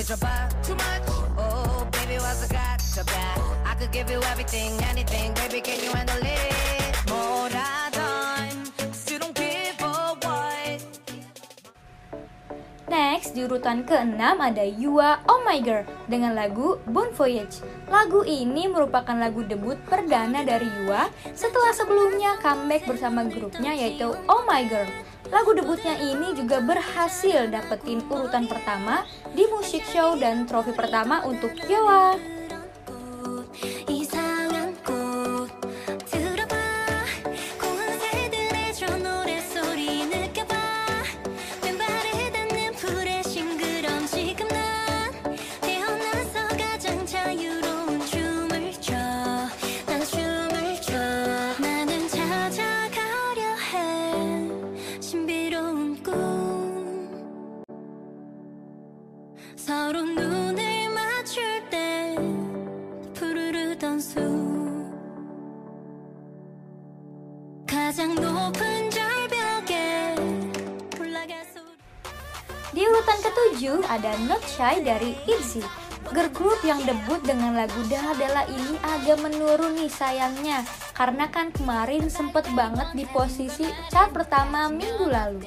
hit 0.04 0.10
your 0.10 0.18
butt 0.20 0.52
too 0.62 0.76
much. 0.76 1.02
Oh, 1.38 1.88
baby, 1.92 2.20
what's 2.20 2.44
I 2.44 2.52
got 2.52 2.78
to 2.78 3.04
bad? 3.04 3.40
I 3.64 3.74
could 3.74 3.92
give 3.92 4.10
you 4.10 4.20
everything, 4.28 4.72
anything, 4.84 5.32
baby, 5.32 5.60
can 5.60 5.80
you 5.80 5.90
handle 5.96 6.20
it? 6.20 7.08
More. 7.08 7.48
Next, 12.84 13.34
di 13.34 13.42
urutan 13.42 13.82
ke-6 13.82 14.22
ada 14.22 14.62
Yua 14.62 15.18
Oh 15.26 15.42
My 15.42 15.58
Girl 15.58 15.82
dengan 16.06 16.36
lagu 16.36 16.78
Bon 16.86 17.10
Voyage. 17.10 17.64
Lagu 17.90 18.22
ini 18.22 18.70
merupakan 18.70 19.18
lagu 19.18 19.42
debut 19.42 19.74
perdana 19.88 20.46
dari 20.46 20.68
Yua 20.84 21.10
setelah 21.34 21.74
sebelumnya 21.74 22.38
comeback 22.38 22.86
bersama 22.86 23.26
grupnya 23.26 23.74
yaitu 23.74 24.14
Oh 24.30 24.46
My 24.46 24.62
Girl. 24.68 24.86
Lagu 25.34 25.50
debutnya 25.50 25.98
ini 25.98 26.30
juga 26.38 26.62
berhasil 26.62 27.50
dapetin 27.50 28.06
urutan 28.06 28.46
pertama 28.46 29.02
di 29.34 29.42
musik 29.50 29.82
show 29.82 30.14
dan 30.14 30.46
trofi 30.46 30.70
pertama 30.70 31.26
untuk 31.26 31.50
Yua. 31.66 32.14
7 73.64 73.80
ada 73.88 74.12
Not 74.28 74.44
Shy 74.44 74.84
dari 74.84 75.16
ITZY. 75.24 75.64
Girl 76.12 76.28
group 76.36 76.60
yang 76.68 76.84
debut 76.84 77.16
dengan 77.24 77.56
lagu 77.56 77.80
Dahadala 77.88 78.44
ini 78.44 78.76
agak 78.84 79.24
menurun 79.24 79.80
nih 79.80 79.88
sayangnya 79.88 80.60
karena 80.92 81.32
kan 81.32 81.48
kemarin 81.48 82.12
sempet 82.12 82.44
banget 82.52 82.92
di 82.92 83.08
posisi 83.08 83.64
chart 83.88 84.12
pertama 84.12 84.68
minggu 84.68 85.08
lalu. 85.08 85.40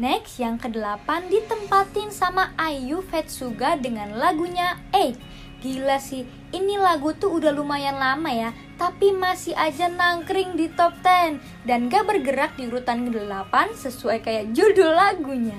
Next, 0.00 0.40
yang 0.40 0.56
kedelapan 0.56 1.28
ditempatin 1.28 2.08
sama 2.08 2.56
Ayu 2.56 3.04
Fetsuga 3.04 3.76
dengan 3.76 4.16
lagunya 4.16 4.80
8. 4.88 5.33
Gila 5.64 5.96
sih, 5.96 6.28
ini 6.52 6.76
lagu 6.76 7.16
tuh 7.16 7.40
udah 7.40 7.48
lumayan 7.48 7.96
lama 7.96 8.28
ya, 8.28 8.52
tapi 8.76 9.16
masih 9.16 9.56
aja 9.56 9.88
nangkring 9.88 10.60
di 10.60 10.68
top 10.68 10.92
10 11.00 11.40
dan 11.64 11.88
gak 11.88 12.04
bergerak 12.04 12.52
di 12.60 12.68
urutan 12.68 13.08
ke-8 13.08 13.72
sesuai 13.72 14.20
kayak 14.20 14.52
judul 14.52 14.92
lagunya. 14.92 15.56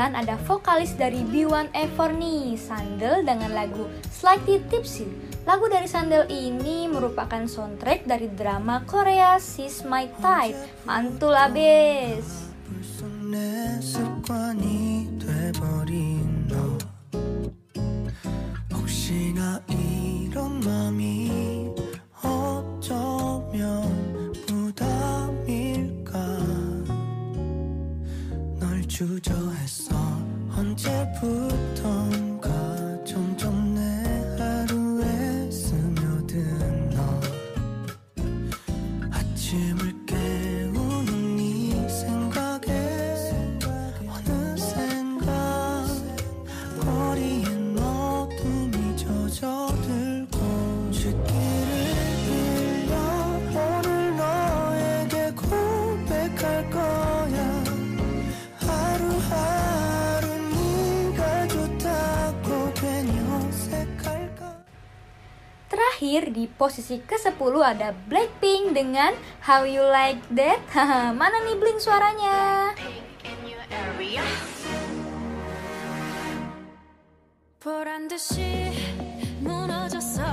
ada 0.00 0.40
vokalis 0.48 0.96
dari 0.96 1.20
B1A4 1.28 2.16
nih, 2.16 2.56
Sandel 2.56 3.20
dengan 3.20 3.52
lagu 3.52 3.84
Slightly 4.08 4.64
Tipsy. 4.72 5.04
Lagu 5.44 5.68
dari 5.68 5.84
Sandel 5.84 6.24
ini 6.32 6.88
merupakan 6.88 7.44
soundtrack 7.44 8.08
dari 8.08 8.32
drama 8.32 8.80
Korea 8.88 9.36
Sis 9.36 9.84
My 9.84 10.08
Type. 10.24 10.56
Mantul 10.88 11.36
abis. 11.36 12.48
Oh, 22.24 22.60
주저했어. 29.00 29.94
언제부터 30.54 32.19
terakhir 66.10 66.34
di 66.34 66.50
posisi 66.50 66.98
ke-10 66.98 67.54
ada 67.62 67.94
Blackpink 68.10 68.74
dengan 68.74 69.14
How 69.46 69.62
You 69.62 69.86
Like 69.86 70.18
That. 70.34 70.58
Mana 71.20 71.38
nih 71.46 71.54
bling 71.54 71.78
suaranya? 71.78 72.74
보란 77.60 78.08
듯이 78.08 78.72
무너졌어 79.44 80.24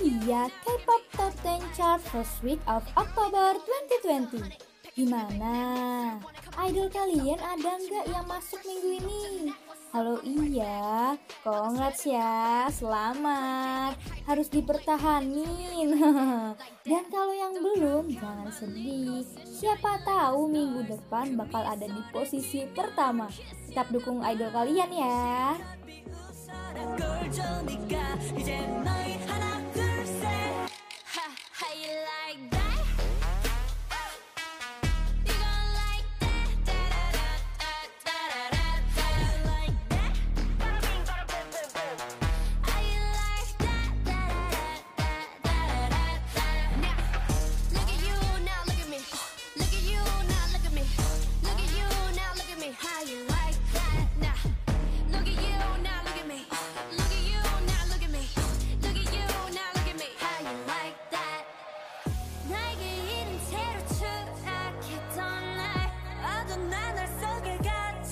Iya, 0.00 0.48
K-pop 0.64 1.02
Top 1.12 1.32
10 1.44 1.60
Chart 1.76 2.00
First 2.00 2.40
Week 2.40 2.56
of 2.64 2.80
October 2.96 3.52
2020. 4.00 4.48
Gimana? 4.96 5.56
Idol 6.56 6.88
kalian 6.88 7.36
ada 7.36 7.76
nggak 7.76 8.08
yang 8.08 8.24
masuk 8.24 8.64
minggu 8.64 8.96
ini? 8.96 9.52
Halo 9.92 10.16
iya, 10.24 11.20
kongrats 11.44 12.08
ya, 12.08 12.64
selamat. 12.72 14.00
Harus 14.24 14.48
dipertahanin. 14.48 15.92
Dan 16.88 17.04
kalau 17.12 17.36
yang 17.36 17.60
belum, 17.60 18.08
jangan 18.16 18.48
sedih. 18.56 19.20
Siapa 19.44 20.00
tahu 20.00 20.48
minggu 20.48 20.96
depan 20.96 21.36
bakal 21.36 21.60
ada 21.60 21.84
di 21.84 22.00
posisi 22.08 22.64
pertama. 22.72 23.28
Tetap 23.68 23.92
dukung 23.92 24.24
idol 24.24 24.48
kalian 24.48 24.90
ya. 24.96 25.60
like 31.88 32.50
that. 32.50 32.69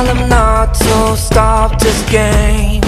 while, 0.00 0.16
I'm 0.16 0.28
not 0.28 0.74
to 0.74 1.16
stop 1.16 1.80
this 1.80 2.02
game. 2.10 2.82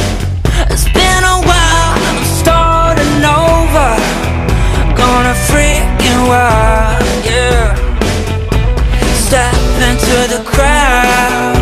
It's 0.71 0.85
been 0.85 1.25
a 1.25 1.39
while, 1.49 1.99
I'm 2.11 2.25
starting 2.41 3.25
over. 3.25 3.91
Gonna 4.97 5.35
freak 5.35 5.83
wild. 6.29 7.05
yeah. 7.25 7.75
Step 9.15 9.55
into 9.89 10.35
the 10.35 10.43
crowd. 10.45 11.62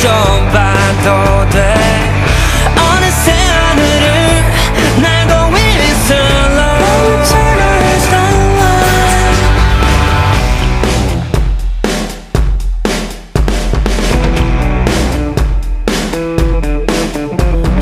좀 0.00 0.10
봐도 0.52 1.48
돼. 1.50 1.74
어느새 2.76 3.32
하늘을 3.32 4.44
날고 5.00 5.56
있는 5.56 5.80
starlight 6.04 6.72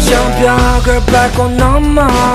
좀 0.08 0.12
벽을 0.40 1.00
밟고 1.06 1.48
넘어. 1.48 2.29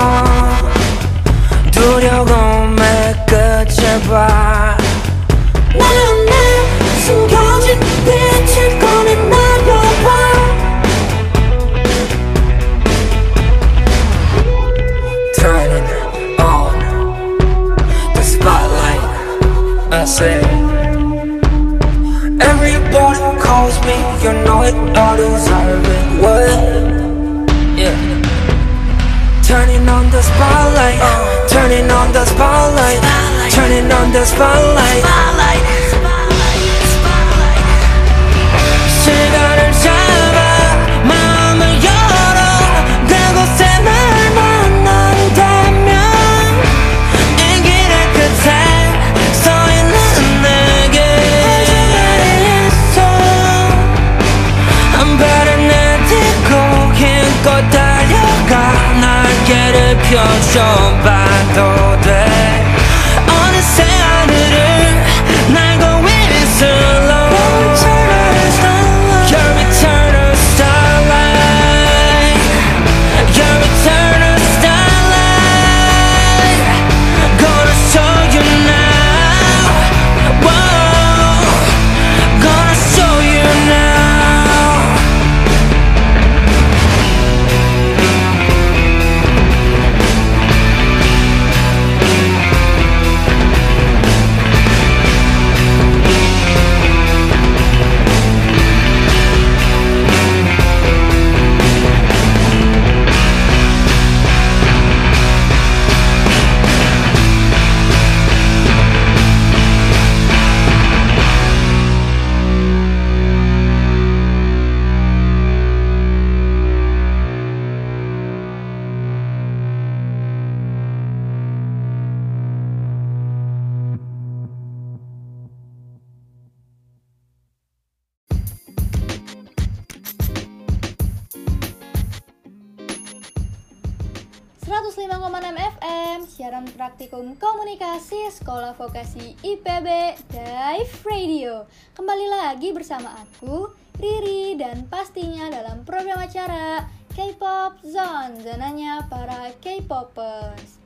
Lagi 142.46 142.70
bersama 142.70 143.10
aku, 143.26 143.74
Riri 143.98 144.54
Dan 144.54 144.86
pastinya 144.86 145.50
dalam 145.50 145.82
program 145.82 146.22
acara 146.22 146.86
K-pop 147.10 147.82
Zone 147.82 148.38
Zonanya 148.38 149.02
para 149.10 149.50
K-popers 149.58 150.78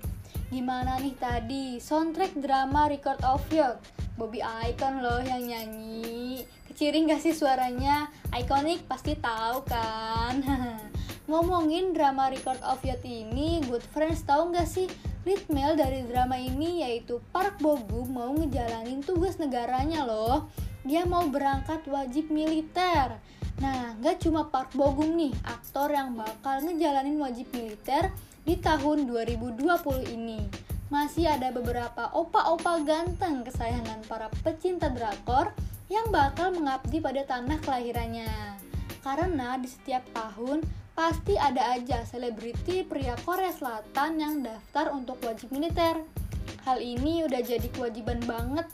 Gimana 0.48 0.96
nih 0.96 1.12
tadi 1.20 1.76
soundtrack 1.76 2.40
drama 2.40 2.88
Record 2.88 3.20
of 3.28 3.44
Youth 3.52 3.76
Bobby 4.16 4.40
Icon 4.40 5.04
loh 5.04 5.20
yang 5.20 5.44
nyanyi 5.44 6.48
Keciring 6.72 7.12
gak 7.12 7.20
sih 7.20 7.36
suaranya? 7.36 8.08
Iconic 8.32 8.88
pasti 8.88 9.20
tahu 9.20 9.60
kan? 9.68 10.40
Ngomongin 11.28 11.92
drama 11.92 12.32
Record 12.32 12.64
of 12.64 12.80
Youth 12.80 13.04
ini, 13.04 13.60
Good 13.68 13.84
Friends 13.92 14.24
tahu 14.24 14.50
nggak 14.50 14.66
sih 14.66 14.90
lead 15.22 15.46
male 15.52 15.76
dari 15.76 16.02
drama 16.08 16.34
ini 16.34 16.82
yaitu 16.82 17.22
Park 17.30 17.62
Bo 17.62 17.78
Gum 17.86 18.16
mau 18.16 18.32
ngejalanin 18.34 19.04
tugas 19.04 19.36
negaranya 19.36 20.08
loh. 20.08 20.50
Dia 20.80 21.04
mau 21.04 21.28
berangkat 21.28 21.84
wajib 21.92 22.32
militer. 22.32 23.20
Nah, 23.60 23.92
nggak 24.00 24.24
cuma 24.24 24.48
Park 24.48 24.72
Bo 24.72 24.96
Gum 24.96 25.12
nih, 25.12 25.36
aktor 25.44 25.92
yang 25.92 26.16
bakal 26.16 26.64
ngejalanin 26.64 27.20
wajib 27.20 27.52
militer 27.52 28.08
di 28.48 28.56
tahun 28.56 29.04
2020 29.04 29.60
ini. 30.08 30.40
Masih 30.88 31.28
ada 31.28 31.52
beberapa 31.52 32.08
opa-opa 32.16 32.80
ganteng 32.82 33.44
kesayangan 33.44 34.00
para 34.08 34.32
pecinta 34.40 34.88
drakor 34.88 35.52
yang 35.92 36.08
bakal 36.08 36.56
mengabdi 36.56 37.04
pada 37.04 37.28
tanah 37.28 37.60
kelahirannya. 37.60 38.56
Karena 39.04 39.60
di 39.60 39.68
setiap 39.68 40.02
tahun 40.16 40.64
pasti 40.96 41.36
ada 41.36 41.76
aja 41.76 42.08
selebriti 42.08 42.88
pria 42.88 43.20
Korea 43.20 43.52
Selatan 43.52 44.16
yang 44.16 44.34
daftar 44.40 44.96
untuk 44.96 45.20
wajib 45.20 45.52
militer. 45.52 46.00
Hal 46.64 46.80
ini 46.80 47.28
udah 47.28 47.44
jadi 47.44 47.68
kewajiban 47.68 48.24
banget 48.24 48.64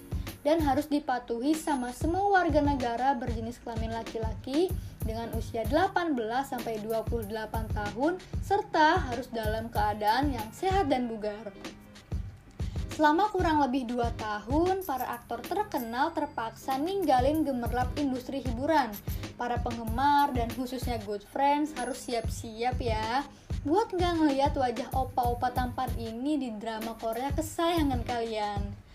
dan 0.47 0.63
harus 0.63 0.87
dipatuhi 0.87 1.59
sama 1.59 1.91
semua 1.91 2.31
warga 2.31 2.63
negara 2.63 3.19
berjenis 3.19 3.59
kelamin 3.67 3.91
laki-laki 3.91 4.71
dengan 5.03 5.27
usia 5.35 5.67
18 5.67 6.15
sampai 6.47 6.79
28 6.87 7.35
tahun 7.51 8.23
serta 8.47 9.11
harus 9.11 9.27
dalam 9.35 9.67
keadaan 9.67 10.31
yang 10.31 10.47
sehat 10.55 10.87
dan 10.87 11.11
bugar. 11.11 11.51
Selama 12.95 13.29
kurang 13.29 13.61
lebih 13.61 13.91
2 13.91 14.09
tahun, 14.17 14.87
para 14.87 15.19
aktor 15.19 15.43
terkenal 15.45 16.15
terpaksa 16.15 16.79
ninggalin 16.81 17.45
gemerlap 17.45 17.91
industri 17.99 18.41
hiburan. 18.41 18.89
Para 19.37 19.61
penggemar 19.61 20.33
dan 20.33 20.49
khususnya 20.55 20.97
good 21.05 21.21
friends 21.29 21.77
harus 21.77 22.01
siap-siap 22.07 22.81
ya 22.81 23.21
buat 23.67 23.91
nggak 23.93 24.15
ngeliat 24.23 24.55
wajah 24.55 24.89
opa-opa 24.95 25.51
tampan 25.51 25.91
ini 25.99 26.39
di 26.39 26.55
drama 26.57 26.95
Korea 26.97 27.35
kesayangan 27.35 28.01
kalian. 28.07 28.86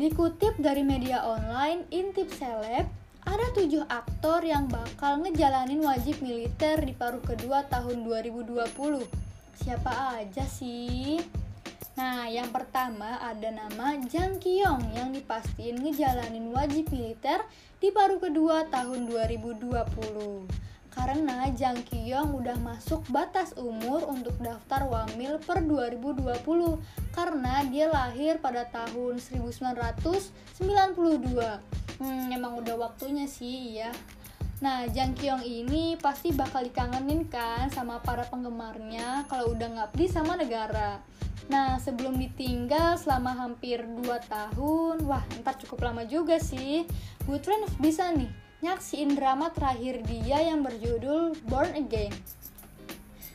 Dikutip 0.00 0.56
dari 0.56 0.80
media 0.80 1.20
online 1.20 1.84
Intip 1.92 2.32
Seleb, 2.32 2.88
ada 3.20 3.46
tujuh 3.52 3.84
aktor 3.84 4.40
yang 4.40 4.64
bakal 4.72 5.20
ngejalanin 5.20 5.84
wajib 5.84 6.24
militer 6.24 6.80
di 6.80 6.96
paruh 6.96 7.20
kedua 7.20 7.68
tahun 7.68 8.08
2020. 8.08 9.04
Siapa 9.60 10.16
aja 10.16 10.48
sih? 10.48 11.20
Nah, 12.00 12.32
yang 12.32 12.48
pertama 12.48 13.20
ada 13.20 13.52
nama 13.52 13.92
Jang 14.08 14.40
Kyung 14.40 14.88
yang 14.96 15.12
dipastiin 15.12 15.84
ngejalanin 15.84 16.48
wajib 16.48 16.88
militer 16.88 17.44
di 17.76 17.92
paruh 17.92 18.16
kedua 18.16 18.72
tahun 18.72 19.04
2020. 19.04 19.68
Karena 20.90 21.46
Jang 21.54 21.86
Kyung 21.86 22.34
udah 22.42 22.58
masuk 22.58 23.06
batas 23.14 23.54
umur 23.54 24.10
untuk 24.10 24.34
daftar 24.42 24.90
wamil 24.90 25.38
per 25.38 25.62
2020 25.62 26.26
karena 27.14 27.62
dia 27.70 27.86
lahir 27.86 28.42
pada 28.42 28.66
tahun 28.66 29.22
1992. 29.22 30.60
Hmm, 32.00 32.26
emang 32.32 32.58
udah 32.58 32.74
waktunya 32.74 33.30
sih 33.30 33.78
ya. 33.78 33.94
Nah, 34.60 34.84
Jang 34.92 35.16
Kyung 35.16 35.40
ini 35.40 35.96
pasti 35.96 36.34
bakal 36.36 36.68
dikangenin 36.68 37.30
kan 37.30 37.72
sama 37.72 38.02
para 38.04 38.28
penggemarnya 38.28 39.24
kalau 39.30 39.56
udah 39.56 39.68
ngabdi 39.72 40.04
sama 40.10 40.36
negara. 40.36 41.00
Nah, 41.50 41.80
sebelum 41.82 42.14
ditinggal 42.14 42.94
selama 43.00 43.34
hampir 43.34 43.82
2 43.82 44.04
tahun, 44.28 45.02
wah 45.02 45.24
ntar 45.40 45.58
cukup 45.58 45.90
lama 45.90 46.04
juga 46.04 46.36
sih. 46.38 46.84
Friends 47.26 47.74
bisa 47.78 48.10
nih 48.10 48.39
nyaksiin 48.60 49.16
drama 49.16 49.48
terakhir 49.52 50.04
dia 50.04 50.44
yang 50.44 50.60
berjudul 50.60 51.36
Born 51.48 51.72
Again. 51.72 52.12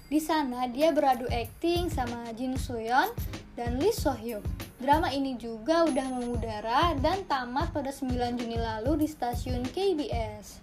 Di 0.06 0.22
sana 0.22 0.70
dia 0.70 0.94
beradu 0.94 1.26
akting 1.34 1.90
sama 1.90 2.30
Jin 2.38 2.54
Soyeon 2.54 3.10
dan 3.58 3.82
Lee 3.82 3.90
So 3.90 4.14
Hyuk. 4.14 4.46
Drama 4.78 5.10
ini 5.10 5.34
juga 5.34 5.82
udah 5.90 6.08
mengudara 6.14 6.94
dan 7.02 7.26
tamat 7.26 7.74
pada 7.74 7.90
9 7.90 8.38
Juni 8.38 8.60
lalu 8.60 9.02
di 9.02 9.08
stasiun 9.10 9.66
KBS. 9.66 10.62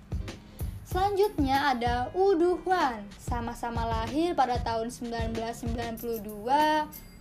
Selanjutnya 0.87 1.73
ada 1.73 2.13
Woo 2.13 2.37
Hwan, 2.63 3.01
sama-sama 3.17 3.89
lahir 3.89 4.37
pada 4.37 4.61
tahun 4.61 4.93
1992. 4.93 6.21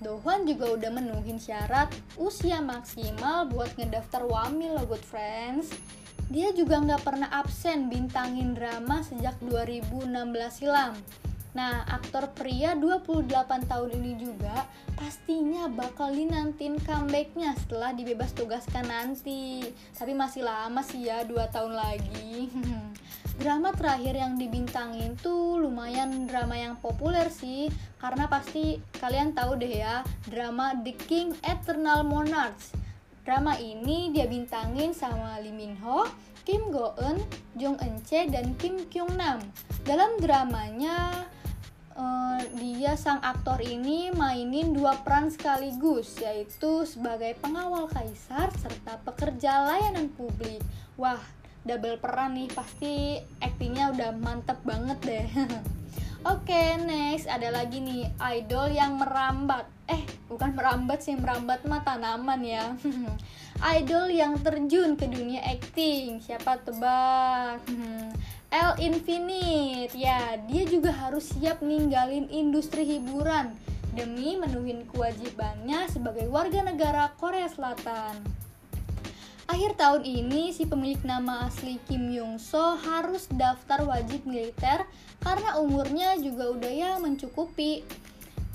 Do 0.04 0.20
Hwan 0.20 0.44
juga 0.44 0.76
udah 0.76 0.92
menuhin 0.92 1.40
syarat 1.40 1.88
usia 2.20 2.60
maksimal 2.60 3.48
buat 3.48 3.72
ngedaftar 3.80 4.28
Wamil 4.28 4.76
loh 4.76 4.86
good 4.86 5.02
friends. 5.02 5.72
Dia 6.32 6.56
juga 6.56 6.80
nggak 6.80 7.04
pernah 7.04 7.30
absen 7.30 7.92
bintangin 7.92 8.56
drama 8.56 9.04
sejak 9.04 9.36
2016 9.44 10.08
silam. 10.52 10.96
Nah, 11.52 11.84
aktor 11.84 12.32
pria 12.32 12.72
28 12.80 13.68
tahun 13.68 13.90
ini 14.00 14.16
juga 14.16 14.64
pastinya 14.96 15.68
bakal 15.68 16.16
dinantin 16.16 16.80
comebacknya 16.80 17.60
setelah 17.60 17.92
dibebas 17.92 18.32
tugaskan 18.32 18.88
nanti. 18.88 19.68
Tapi 19.92 20.16
masih 20.16 20.48
lama 20.48 20.80
sih 20.80 21.12
ya, 21.12 21.28
2 21.28 21.36
tahun 21.52 21.76
lagi. 21.76 22.48
drama 23.42 23.74
terakhir 23.74 24.22
yang 24.22 24.38
dibintangin 24.38 25.18
tuh 25.18 25.58
lumayan 25.58 26.30
drama 26.30 26.54
yang 26.54 26.78
populer 26.78 27.26
sih, 27.34 27.74
karena 27.98 28.30
pasti 28.30 28.78
kalian 29.02 29.34
tahu 29.34 29.58
deh 29.58 29.82
ya, 29.82 30.06
drama 30.30 30.78
The 30.86 30.94
King 30.94 31.34
Eternal 31.42 32.06
Monarchs. 32.06 32.70
Drama 33.32 33.56
ini 33.64 34.12
dia 34.12 34.28
bintangin 34.28 34.92
sama 34.92 35.40
Lee 35.40 35.56
Min 35.56 35.80
Ho, 35.80 36.04
Kim 36.44 36.68
Go 36.68 36.92
Eun, 37.00 37.16
Jung 37.56 37.80
Eun 37.80 38.04
Chae, 38.04 38.28
dan 38.28 38.60
Kim 38.60 38.92
Kyung 38.92 39.16
Nam. 39.16 39.40
Dalam 39.88 40.20
dramanya, 40.20 41.24
eh, 41.96 42.44
dia 42.60 43.00
sang 43.00 43.24
aktor 43.24 43.64
ini 43.64 44.12
mainin 44.12 44.76
dua 44.76 45.00
peran 45.00 45.32
sekaligus, 45.32 46.20
yaitu 46.20 46.84
sebagai 46.84 47.40
pengawal 47.40 47.88
kaisar 47.88 48.52
serta 48.52 49.00
pekerja 49.08 49.64
layanan 49.64 50.12
publik. 50.12 50.60
Wah, 51.00 51.24
double 51.64 52.04
peran 52.04 52.36
nih, 52.36 52.52
pasti 52.52 53.16
aktingnya 53.40 53.96
udah 53.96 54.12
mantep 54.12 54.60
banget 54.68 55.00
deh. 55.08 55.28
Oke, 56.22 56.78
next 56.86 57.26
ada 57.26 57.50
lagi 57.50 57.82
nih 57.82 58.06
idol 58.38 58.70
yang 58.70 59.02
merambat. 59.02 59.66
Eh, 59.90 60.06
bukan 60.30 60.54
merambat 60.54 61.02
sih, 61.02 61.18
merambat 61.18 61.66
mah 61.66 61.82
tanaman 61.82 62.46
ya. 62.46 62.78
idol 63.82 64.06
yang 64.14 64.38
terjun 64.38 64.94
ke 64.94 65.10
dunia 65.10 65.42
acting. 65.42 66.22
Siapa 66.22 66.62
tebak? 66.62 67.66
L 68.54 68.72
Infinite. 68.78 69.98
Ya, 69.98 70.38
dia 70.46 70.64
juga 70.70 70.94
harus 70.94 71.26
siap 71.26 71.66
ninggalin 71.66 72.30
industri 72.30 72.86
hiburan 72.86 73.58
demi 73.98 74.38
menuhin 74.38 74.86
kewajibannya 74.94 75.90
sebagai 75.90 76.30
warga 76.30 76.62
negara 76.62 77.10
Korea 77.18 77.50
Selatan. 77.50 78.41
Akhir 79.52 79.76
tahun 79.76 80.08
ini, 80.08 80.56
si 80.56 80.64
pemilik 80.64 81.04
nama 81.04 81.52
asli 81.52 81.76
Kim 81.84 82.08
Yong 82.08 82.40
So 82.40 82.80
harus 82.88 83.28
daftar 83.36 83.84
wajib 83.84 84.24
militer 84.24 84.88
karena 85.20 85.60
umurnya 85.60 86.16
juga 86.24 86.56
udah 86.56 86.72
ya 86.72 86.92
mencukupi. 87.04 87.84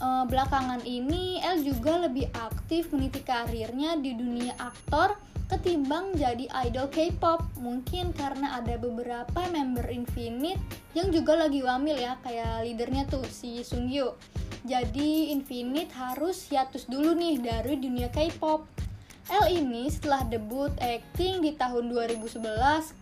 Eh, 0.00 0.24
belakangan 0.24 0.80
ini, 0.88 1.44
El 1.44 1.60
juga 1.68 2.00
lebih 2.08 2.32
aktif 2.32 2.96
meniti 2.96 3.20
karirnya 3.20 4.00
di 4.00 4.16
dunia 4.16 4.56
aktor 4.56 5.20
ketimbang 5.52 6.16
jadi 6.16 6.48
idol 6.64 6.88
K-pop. 6.88 7.44
Mungkin 7.60 8.16
karena 8.16 8.56
ada 8.56 8.80
beberapa 8.80 9.44
member 9.52 9.92
Infinite 9.92 10.64
yang 10.96 11.12
juga 11.12 11.36
lagi 11.36 11.60
wamil 11.60 12.00
ya, 12.00 12.16
kayak 12.24 12.64
leadernya 12.64 13.04
tuh 13.04 13.24
si 13.28 13.60
Sungyo. 13.60 14.16
Jadi 14.64 15.28
Infinite 15.28 15.92
harus 15.92 16.48
hiatus 16.48 16.88
dulu 16.88 17.12
nih 17.12 17.36
dari 17.36 17.76
dunia 17.76 18.08
K-pop. 18.08 18.85
L 19.26 19.50
ini 19.50 19.90
setelah 19.90 20.22
debut 20.22 20.70
acting 20.78 21.42
di 21.42 21.58
tahun 21.58 21.90
2011 21.90 22.38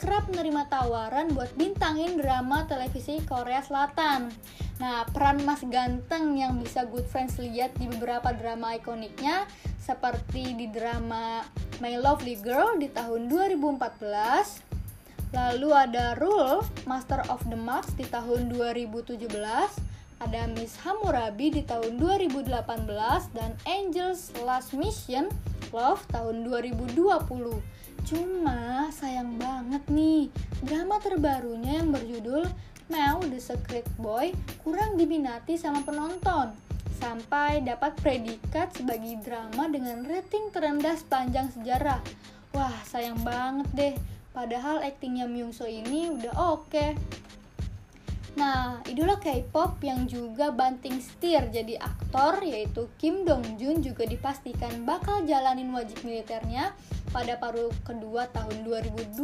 kerap 0.00 0.24
menerima 0.32 0.72
tawaran 0.72 1.28
buat 1.36 1.52
bintangin 1.52 2.16
drama 2.16 2.64
televisi 2.64 3.20
Korea 3.28 3.60
Selatan. 3.60 4.32
Nah, 4.80 5.04
peran 5.12 5.44
Mas 5.44 5.60
Ganteng 5.68 6.40
yang 6.40 6.56
bisa 6.56 6.88
Good 6.88 7.04
Friends 7.12 7.36
lihat 7.36 7.76
di 7.76 7.92
beberapa 7.92 8.32
drama 8.32 8.72
ikoniknya 8.72 9.44
seperti 9.76 10.56
di 10.56 10.72
drama 10.72 11.44
My 11.84 12.00
Lovely 12.00 12.40
Girl 12.40 12.80
di 12.80 12.88
tahun 12.88 13.28
2014, 13.28 14.74
Lalu 15.34 15.70
ada 15.74 16.14
Rule, 16.14 16.62
Master 16.86 17.26
of 17.26 17.42
the 17.50 17.58
Mars 17.58 17.90
di 17.98 18.06
tahun 18.06 18.54
2017, 18.54 19.26
ada 20.22 20.46
Miss 20.54 20.78
Hammurabi 20.82 21.50
di 21.50 21.62
tahun 21.66 21.98
2018 21.98 22.50
dan 23.34 23.54
Angels 23.66 24.30
Last 24.46 24.76
Mission 24.76 25.32
Love 25.74 26.06
tahun 26.14 26.46
2020. 26.46 26.94
Cuma 28.04 28.92
sayang 28.92 29.40
banget 29.40 29.82
nih, 29.90 30.28
drama 30.62 31.00
terbarunya 31.00 31.82
yang 31.82 31.90
berjudul 31.90 32.46
Now 32.92 33.18
The 33.24 33.40
Secret 33.40 33.88
Boy 33.96 34.36
kurang 34.60 35.00
diminati 35.00 35.56
sama 35.56 35.80
penonton 35.82 36.52
sampai 37.00 37.64
dapat 37.64 37.96
predikat 37.98 38.76
sebagai 38.76 39.18
drama 39.24 39.66
dengan 39.72 40.04
rating 40.04 40.52
terendah 40.52 40.94
sepanjang 40.94 41.50
sejarah. 41.52 41.98
Wah, 42.54 42.76
sayang 42.86 43.18
banget 43.26 43.68
deh. 43.74 43.94
Padahal 44.34 44.82
aktingnya 44.82 45.26
Myung 45.30 45.54
So 45.54 45.66
ini 45.66 46.10
udah 46.10 46.34
oke. 46.58 46.94
Nah, 48.34 48.82
idola 48.90 49.14
K-pop 49.22 49.78
yang 49.86 50.10
juga 50.10 50.50
banting 50.50 50.98
setir 50.98 51.46
jadi 51.54 51.78
aktor 51.78 52.42
yaitu 52.42 52.90
Kim 52.98 53.22
Dong 53.22 53.46
Jun 53.62 53.78
juga 53.78 54.02
dipastikan 54.02 54.82
bakal 54.82 55.22
jalanin 55.22 55.70
wajib 55.70 56.02
militernya 56.02 56.74
pada 57.14 57.38
paruh 57.38 57.70
kedua 57.86 58.26
tahun 58.34 58.66
2020 58.66 59.14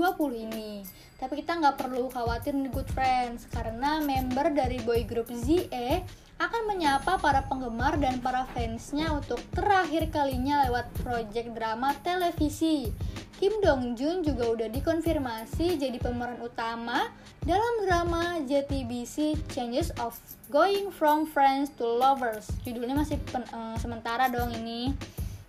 ini. 0.46 0.86
Tapi 1.18 1.42
kita 1.42 1.58
nggak 1.58 1.76
perlu 1.82 2.06
khawatir 2.06 2.54
nih 2.54 2.70
good 2.70 2.86
friends 2.94 3.50
karena 3.50 3.98
member 3.98 4.54
dari 4.54 4.78
boy 4.86 5.02
group 5.02 5.26
ZE 5.34 6.06
akan 6.40 6.72
menyapa 6.72 7.20
para 7.20 7.44
penggemar 7.44 8.00
dan 8.00 8.16
para 8.24 8.48
fansnya 8.56 9.12
untuk 9.12 9.44
terakhir 9.52 10.08
kalinya 10.08 10.64
lewat 10.64 10.88
project 11.04 11.52
drama 11.52 11.92
televisi. 12.00 12.88
Kim 13.36 13.60
Dong 13.60 13.92
Jun 13.92 14.24
juga 14.24 14.48
udah 14.48 14.68
dikonfirmasi 14.72 15.76
jadi 15.76 15.96
pemeran 16.00 16.40
utama 16.40 17.12
dalam 17.44 17.84
drama 17.84 18.40
JTBC 18.44 19.36
Changes 19.52 19.92
of 20.00 20.16
Going 20.48 20.88
From 20.88 21.28
Friends 21.28 21.72
to 21.76 21.84
Lovers. 21.84 22.48
Judulnya 22.64 22.96
masih 22.96 23.20
pen, 23.32 23.44
eh, 23.44 23.76
sementara 23.76 24.32
dong 24.32 24.52
ini 24.56 24.96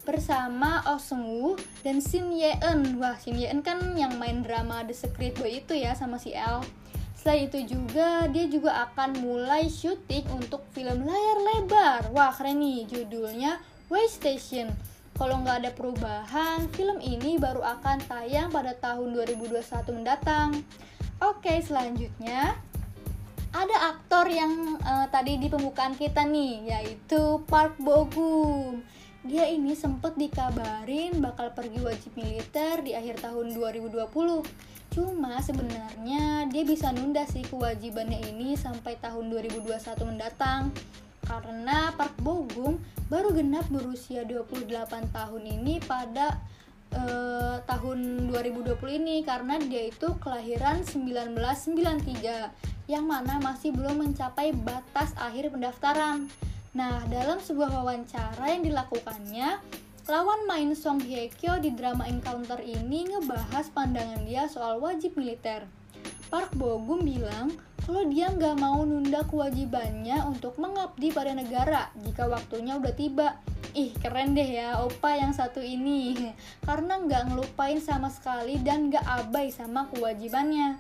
bersama 0.03 0.83
Oh 0.87 0.99
Seung 0.99 1.23
Woo 1.23 1.59
dan 1.83 2.03
Shin 2.03 2.31
Ye 2.35 2.55
Eun. 2.63 2.99
Wah, 2.99 3.15
Shin 3.15 3.39
Ye 3.39 3.47
Eun 3.47 3.63
kan 3.63 3.79
yang 3.95 4.15
main 4.19 4.43
drama 4.43 4.83
The 4.83 4.95
Secret 4.95 5.39
Boy 5.39 5.63
itu 5.63 5.71
ya 5.75 5.95
sama 5.95 6.19
si 6.19 6.35
L. 6.35 6.63
Selain 7.22 7.45
itu 7.45 7.78
juga 7.78 8.26
dia 8.34 8.49
juga 8.49 8.82
akan 8.89 9.22
mulai 9.22 9.69
syuting 9.69 10.26
untuk 10.34 10.65
film 10.74 11.05
layar 11.05 11.38
lebar. 11.38 12.01
Wah, 12.17 12.34
keren 12.34 12.57
nih 12.57 12.89
judulnya 12.89 13.61
Way 13.93 14.09
Station. 14.09 14.74
Kalau 15.13 15.38
nggak 15.45 15.61
ada 15.61 15.72
perubahan, 15.78 16.65
film 16.74 16.97
ini 16.97 17.38
baru 17.38 17.61
akan 17.61 18.01
tayang 18.09 18.49
pada 18.49 18.74
tahun 18.74 19.13
2021 19.13 19.61
mendatang. 20.01 20.65
Oke, 21.22 21.61
selanjutnya 21.61 22.57
ada 23.53 23.78
aktor 23.93 24.26
yang 24.26 24.82
eh, 24.82 25.05
tadi 25.13 25.38
di 25.38 25.45
pembukaan 25.45 25.93
kita 25.93 26.26
nih, 26.26 26.74
yaitu 26.74 27.38
Park 27.45 27.78
Bo 27.78 28.09
Gum. 28.09 28.82
Dia 29.22 29.45
ini 29.45 29.78
sempat 29.78 30.17
dikabarin 30.17 31.22
bakal 31.22 31.53
pergi 31.53 31.86
wajib 31.86 32.17
militer 32.17 32.82
di 32.82 32.97
akhir 32.97 33.22
tahun 33.22 33.53
2020. 33.53 34.70
Cuma 34.91 35.39
sebenarnya 35.39 36.51
dia 36.51 36.63
bisa 36.67 36.91
nunda 36.91 37.23
sih 37.23 37.47
kewajibannya 37.47 38.27
ini 38.27 38.59
sampai 38.59 38.99
tahun 38.99 39.31
2021 39.31 39.79
mendatang. 40.03 40.75
Karena 41.23 41.95
Park 41.95 42.19
Bo 42.19 42.43
baru 43.07 43.31
genap 43.31 43.71
berusia 43.71 44.27
28 44.27 44.67
tahun 45.15 45.43
ini 45.47 45.79
pada 45.87 46.43
eh, 46.91 47.63
tahun 47.63 48.27
2020 48.35 48.99
ini 48.99 49.23
karena 49.23 49.55
dia 49.63 49.87
itu 49.87 50.11
kelahiran 50.19 50.83
1993 50.83 52.91
yang 52.91 53.07
mana 53.07 53.39
masih 53.39 53.71
belum 53.71 54.03
mencapai 54.03 54.51
batas 54.51 55.15
akhir 55.15 55.55
pendaftaran. 55.55 56.27
Nah, 56.75 57.03
dalam 57.07 57.39
sebuah 57.39 57.83
wawancara 57.83 58.47
yang 58.47 58.63
dilakukannya, 58.63 59.59
lawan 60.12 60.43
main 60.43 60.76
Song 60.76 60.99
Hye 60.99 61.32
Kyo 61.32 61.64
di 61.64 61.72
drama 61.72 62.03
Encounter 62.03 62.59
ini 62.59 63.07
ngebahas 63.07 63.72
pandangan 63.72 64.28
dia 64.28 64.43
soal 64.51 64.84
wajib 64.84 65.16
militer. 65.16 65.64
Park 66.28 66.51
Bo 66.59 66.84
Gum 66.84 67.07
bilang 67.07 67.55
kalau 67.88 68.03
dia 68.12 68.28
nggak 68.28 68.59
mau 68.59 68.84
nunda 68.84 69.24
kewajibannya 69.24 70.20
untuk 70.28 70.59
mengabdi 70.59 71.16
pada 71.16 71.32
negara 71.32 71.95
jika 72.03 72.28
waktunya 72.28 72.76
udah 72.76 72.91
tiba. 72.91 73.39
Ih 73.72 73.95
keren 74.03 74.36
deh 74.36 74.51
ya 74.51 74.84
opa 74.84 75.16
yang 75.16 75.32
satu 75.32 75.64
ini 75.64 76.12
Karena 76.68 76.99
nggak 76.99 77.32
ngelupain 77.32 77.80
sama 77.80 78.12
sekali 78.12 78.59
dan 78.59 78.91
nggak 78.91 79.07
abai 79.07 79.47
sama 79.47 79.88
kewajibannya 79.95 80.76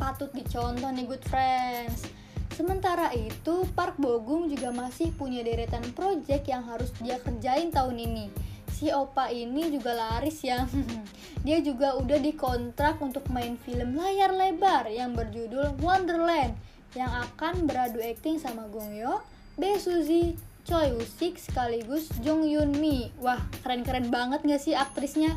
Patut 0.00 0.32
dicontoh 0.32 0.88
nih 0.88 1.04
good 1.04 1.20
friends 1.28 2.08
Sementara 2.54 3.14
itu, 3.14 3.64
Park 3.72 3.96
Bo 3.96 4.20
Gum 4.20 4.50
juga 4.50 4.74
masih 4.74 5.14
punya 5.14 5.40
deretan 5.40 5.84
project 5.94 6.44
yang 6.50 6.66
harus 6.66 6.90
dia 6.98 7.16
kerjain 7.22 7.70
tahun 7.70 7.96
ini. 7.98 8.26
si 8.70 8.88
Opa 8.88 9.28
ini 9.28 9.68
juga 9.68 9.92
laris 9.92 10.40
ya. 10.40 10.64
Dia 11.44 11.60
juga 11.60 12.00
udah 12.00 12.16
dikontrak 12.16 12.96
untuk 13.04 13.28
main 13.28 13.60
film 13.60 13.96
layar 13.96 14.32
lebar 14.32 14.88
yang 14.88 15.12
berjudul 15.12 15.76
Wonderland 15.84 16.56
yang 16.96 17.12
akan 17.12 17.68
beradu 17.68 18.00
akting 18.00 18.40
sama 18.40 18.66
Gong 18.72 18.96
Yoo, 18.96 19.20
Bae 19.60 19.76
Suzy, 19.76 20.32
Choi 20.64 20.96
Woo 20.96 21.04
Sik 21.04 21.36
sekaligus 21.36 22.08
Jung 22.24 22.44
Yoon 22.44 22.72
Mi. 22.76 23.12
Wah, 23.20 23.40
keren-keren 23.60 24.08
banget 24.08 24.42
gak 24.48 24.62
sih 24.64 24.72
aktrisnya? 24.72 25.36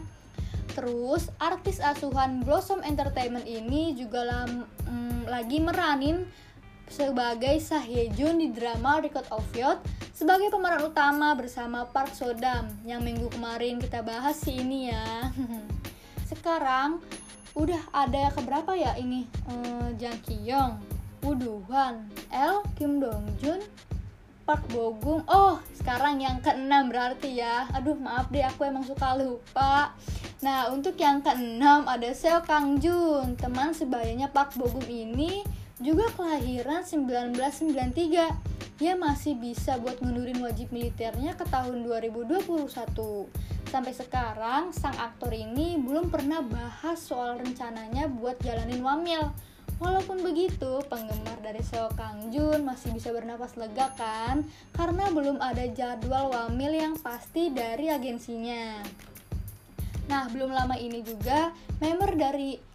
Terus 0.74 1.30
artis 1.38 1.78
asuhan 1.84 2.42
Blossom 2.42 2.82
Entertainment 2.82 3.46
ini 3.46 3.94
juga 3.94 4.26
lam- 4.26 4.66
mm, 4.88 5.30
lagi 5.30 5.62
meranin 5.62 6.26
sebagai 6.90 7.60
Sah 7.64 7.84
Hye 7.84 8.12
Jun 8.16 8.40
di 8.40 8.52
drama 8.52 9.00
Record 9.00 9.28
of 9.32 9.46
Youth 9.56 9.84
sebagai 10.14 10.52
pemeran 10.54 10.84
utama 10.88 11.34
bersama 11.34 11.88
Park 11.90 12.16
So 12.16 12.32
Dam 12.32 12.70
yang 12.88 13.02
minggu 13.02 13.28
kemarin 13.34 13.82
kita 13.82 14.04
bahas 14.06 14.40
sih 14.40 14.60
ini 14.60 14.92
ya. 14.92 15.32
Sekarang 16.32 17.04
udah 17.54 17.82
ada 17.94 18.34
keberapa 18.34 18.74
ya 18.74 18.98
ini 18.98 19.30
eh, 19.50 19.88
Jang 20.02 20.18
Ki 20.26 20.38
Yong, 20.48 20.82
Woo 21.22 21.64
Hwan, 21.70 22.10
L, 22.34 22.66
Kim 22.74 22.98
Dong 22.98 23.30
Jun, 23.38 23.62
Park 24.44 24.68
Bogum. 24.76 25.24
Oh, 25.32 25.64
sekarang 25.72 26.20
yang 26.20 26.44
keenam 26.44 26.92
berarti 26.92 27.40
ya. 27.40 27.64
Aduh, 27.72 27.96
maaf 27.96 28.28
deh 28.28 28.44
aku 28.44 28.68
emang 28.68 28.84
suka 28.84 29.16
lupa. 29.16 29.96
Nah, 30.44 30.68
untuk 30.76 31.00
yang 31.00 31.24
keenam 31.24 31.88
ada 31.88 32.12
Seo 32.12 32.44
Kang 32.44 32.76
Jun, 32.76 33.40
teman 33.40 33.72
sebayanya 33.72 34.28
Park 34.28 34.60
Bogum 34.60 34.84
ini 34.84 35.48
juga 35.82 36.10
kelahiran 36.14 36.86
1993. 36.86 38.78
Dia 38.78 38.94
masih 38.98 39.38
bisa 39.38 39.80
buat 39.80 40.02
ngundurin 40.02 40.42
wajib 40.44 40.70
militernya 40.74 41.34
ke 41.38 41.46
tahun 41.48 41.86
2021. 41.88 42.70
Sampai 43.70 43.94
sekarang, 43.96 44.70
sang 44.70 44.94
aktor 45.02 45.34
ini 45.34 45.82
belum 45.82 46.14
pernah 46.14 46.46
bahas 46.46 47.02
soal 47.02 47.42
rencananya 47.42 48.06
buat 48.06 48.38
jalanin 48.44 48.86
wamil. 48.86 49.34
Walaupun 49.82 50.22
begitu, 50.22 50.80
penggemar 50.86 51.42
dari 51.42 51.60
Seo 51.66 51.90
Kang 51.98 52.30
Jun 52.30 52.62
masih 52.64 52.94
bisa 52.94 53.10
bernapas 53.10 53.58
lega 53.58 53.90
kan? 53.98 54.46
Karena 54.78 55.10
belum 55.10 55.42
ada 55.42 55.66
jadwal 55.74 56.30
wamil 56.30 56.72
yang 56.72 56.96
pasti 57.02 57.50
dari 57.50 57.90
agensinya. 57.90 58.86
Nah, 60.08 60.30
belum 60.30 60.54
lama 60.54 60.78
ini 60.78 61.02
juga 61.02 61.50
member 61.82 62.14
dari 62.14 62.73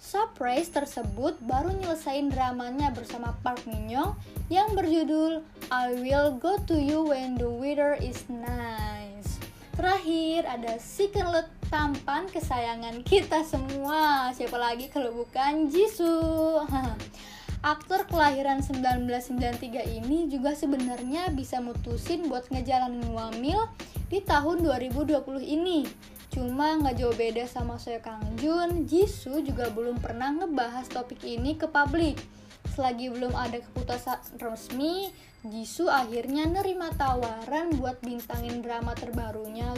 Surprise 0.00 0.72
tersebut 0.72 1.36
baru 1.44 1.76
nyelesain 1.76 2.32
dramanya 2.32 2.88
bersama 2.88 3.36
Park 3.44 3.68
Min 3.68 3.84
Young 3.84 4.16
yang 4.48 4.72
berjudul 4.72 5.44
I 5.68 5.92
Will 5.92 6.40
Go 6.40 6.56
To 6.56 6.72
You 6.72 7.04
When 7.04 7.36
The 7.36 7.44
Weather 7.44 8.00
Is 8.00 8.24
Nice. 8.32 9.36
Terakhir 9.76 10.48
ada 10.48 10.80
second 10.80 11.28
look 11.36 11.52
tampan 11.68 12.32
kesayangan 12.32 13.04
kita 13.04 13.44
semua. 13.44 14.32
Siapa 14.32 14.56
lagi 14.56 14.88
kalau 14.88 15.12
bukan 15.12 15.68
Jisoo. 15.68 16.64
Aktor 17.60 18.08
kelahiran 18.08 18.64
1993 18.64 20.00
ini 20.00 20.32
juga 20.32 20.56
sebenarnya 20.56 21.28
bisa 21.28 21.60
mutusin 21.60 22.24
buat 22.24 22.48
ngejalanin 22.48 23.04
wamil 23.12 23.68
di 24.08 24.24
tahun 24.24 24.64
2020 24.64 25.12
ini. 25.44 25.84
Cuma 26.30 26.78
nggak 26.78 26.94
jauh 26.94 27.16
beda 27.18 27.42
sama 27.50 27.74
Seo 27.82 27.98
Kang 27.98 28.22
Jun, 28.38 28.86
Jisoo 28.86 29.42
juga 29.42 29.66
belum 29.74 29.98
pernah 29.98 30.30
ngebahas 30.30 30.86
topik 30.86 31.26
ini 31.26 31.58
ke 31.58 31.66
publik. 31.66 32.22
Selagi 32.70 33.10
belum 33.10 33.34
ada 33.34 33.58
keputusan 33.58 34.38
resmi, 34.38 35.10
Jisoo 35.42 35.90
akhirnya 35.90 36.46
nerima 36.46 36.94
tawaran 36.94 37.74
buat 37.74 37.98
bintangin 37.98 38.62
drama 38.62 38.94
terbarunya 38.94 39.74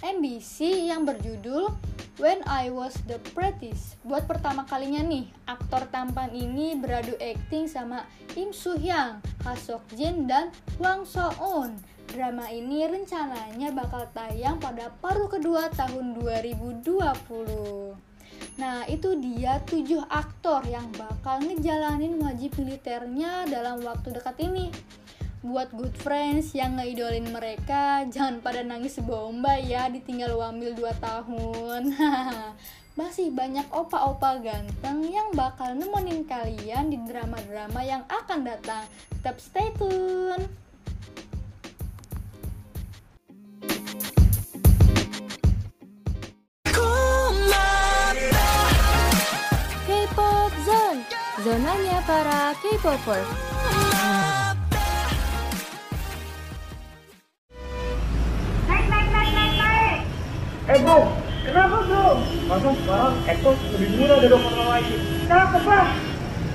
MBC 0.00 0.88
yang 0.88 1.04
berjudul 1.04 1.68
When 2.16 2.40
I 2.48 2.72
Was 2.72 2.96
the 3.04 3.20
Prettiest. 3.32 4.00
Buat 4.04 4.28
pertama 4.28 4.64
kalinya 4.64 5.00
nih, 5.04 5.28
aktor 5.48 5.88
tampan 5.88 6.32
ini 6.32 6.76
beradu 6.76 7.16
akting 7.20 7.68
sama 7.68 8.08
Im 8.36 8.52
Soo 8.52 8.76
Hyang, 8.76 9.24
Ha 9.44 9.52
Sok 9.56 9.84
Jin, 9.96 10.24
dan 10.24 10.52
Hwang 10.76 11.04
So 11.04 11.28
Eun. 11.40 11.80
Drama 12.10 12.50
ini 12.50 12.82
rencananya 12.90 13.70
bakal 13.70 14.02
tayang 14.10 14.58
pada 14.58 14.90
paruh 14.98 15.30
kedua 15.30 15.70
tahun 15.70 16.18
2020. 16.18 16.82
Nah, 18.58 18.82
itu 18.90 19.14
dia 19.22 19.62
tujuh 19.62 20.02
aktor 20.10 20.66
yang 20.66 20.90
bakal 20.98 21.38
ngejalanin 21.38 22.18
wajib 22.18 22.58
militernya 22.58 23.46
dalam 23.46 23.78
waktu 23.86 24.10
dekat 24.10 24.42
ini. 24.42 24.74
Buat 25.40 25.70
good 25.72 25.94
friends 26.02 26.50
yang 26.50 26.76
ngeidolin 26.82 27.30
mereka, 27.30 28.02
jangan 28.10 28.42
pada 28.42 28.66
nangis 28.66 28.98
bomba 29.00 29.54
ya 29.56 29.86
ditinggal 29.86 30.34
wamil 30.34 30.74
2 30.74 30.90
tahun. 30.98 31.94
Masih 32.98 33.30
banyak 33.30 33.70
opa-opa 33.70 34.36
ganteng 34.42 35.06
yang 35.06 35.30
bakal 35.32 35.78
nemenin 35.78 36.26
kalian 36.26 36.90
di 36.90 36.98
drama-drama 37.06 37.80
yang 37.86 38.02
akan 38.10 38.44
datang. 38.44 38.84
Tetap 39.14 39.38
stay 39.38 39.70
tune. 39.78 40.59
Zonanya 51.50 51.98
para 52.06 52.54
K-popers. 52.62 53.26
Eh 60.70 60.78
bro, 60.78 61.10
kenapa 61.42 61.76
bro? 61.90 62.06
Masa 62.46 62.70
sekarang 62.70 63.14
Exos 63.26 63.58
lebih 63.74 63.88
murah 63.98 64.18
dari 64.22 64.30
orang 64.30 64.68
lain? 64.70 64.98
Cakep 65.26 65.64
lah! 65.66 65.86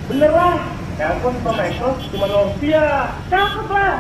Bener 0.08 0.32
lah! 0.32 0.56
Telepon 0.96 1.34
sama 1.44 1.64
Exos 1.68 2.00
cuma 2.16 2.28
rupiah. 2.32 3.12
Cakep 3.28 3.68
lah! 3.68 3.94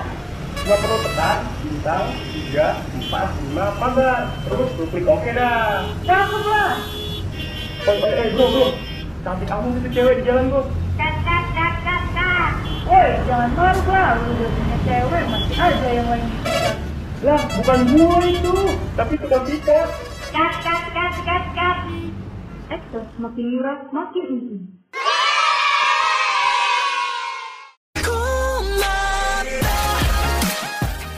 Cuma 0.64 0.76
perlu 0.80 0.98
tekan 1.04 1.39
bintang 1.60 2.06
3, 2.56 3.12
4, 3.12 3.52
5, 3.52 3.84
14 3.84 4.48
Terus 4.48 4.70
lu 4.80 4.86
klik 4.88 5.06
oke 5.12 5.30
dah 5.36 5.84
Cakep 6.08 6.43
lah! 6.48 6.72
Oh, 7.84 7.96
eh, 8.00 8.16
eh 8.16 8.28
bro 8.32 8.46
bro, 8.48 8.68
cantik 9.28 9.46
kamu 9.52 9.68
itu 9.84 9.89
cewek 9.91 10.24
di 10.24 10.32
jalan 10.32 10.48
bro 10.48 10.85
Woi, 12.96 13.12
jangan 13.28 13.52
marah 13.60 13.88
lah, 13.91 14.10
lu 14.24 14.39
udah 14.39 14.50
punya 14.56 14.78
cewek, 14.88 15.24
masih 15.28 15.56
aja 15.60 15.89
yang 15.91 16.08
lain 16.08 16.32
disikat 16.32 16.76
Lah, 17.28 17.41
bukan 17.60 17.80
gua 17.91 18.18
itu, 18.24 18.56
tapi 18.96 19.14
tukang 19.20 19.43
sikat 19.52 19.91
Exos 22.72 23.10
makin 23.20 23.46
murah, 23.52 23.80
makin 23.91 24.24
easy. 24.32 24.60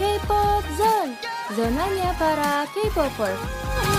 K-pop 0.01 0.65
Zone, 0.82 1.13
zonanya 1.53 2.09
para 2.17 2.65
K-popers. 2.73 3.96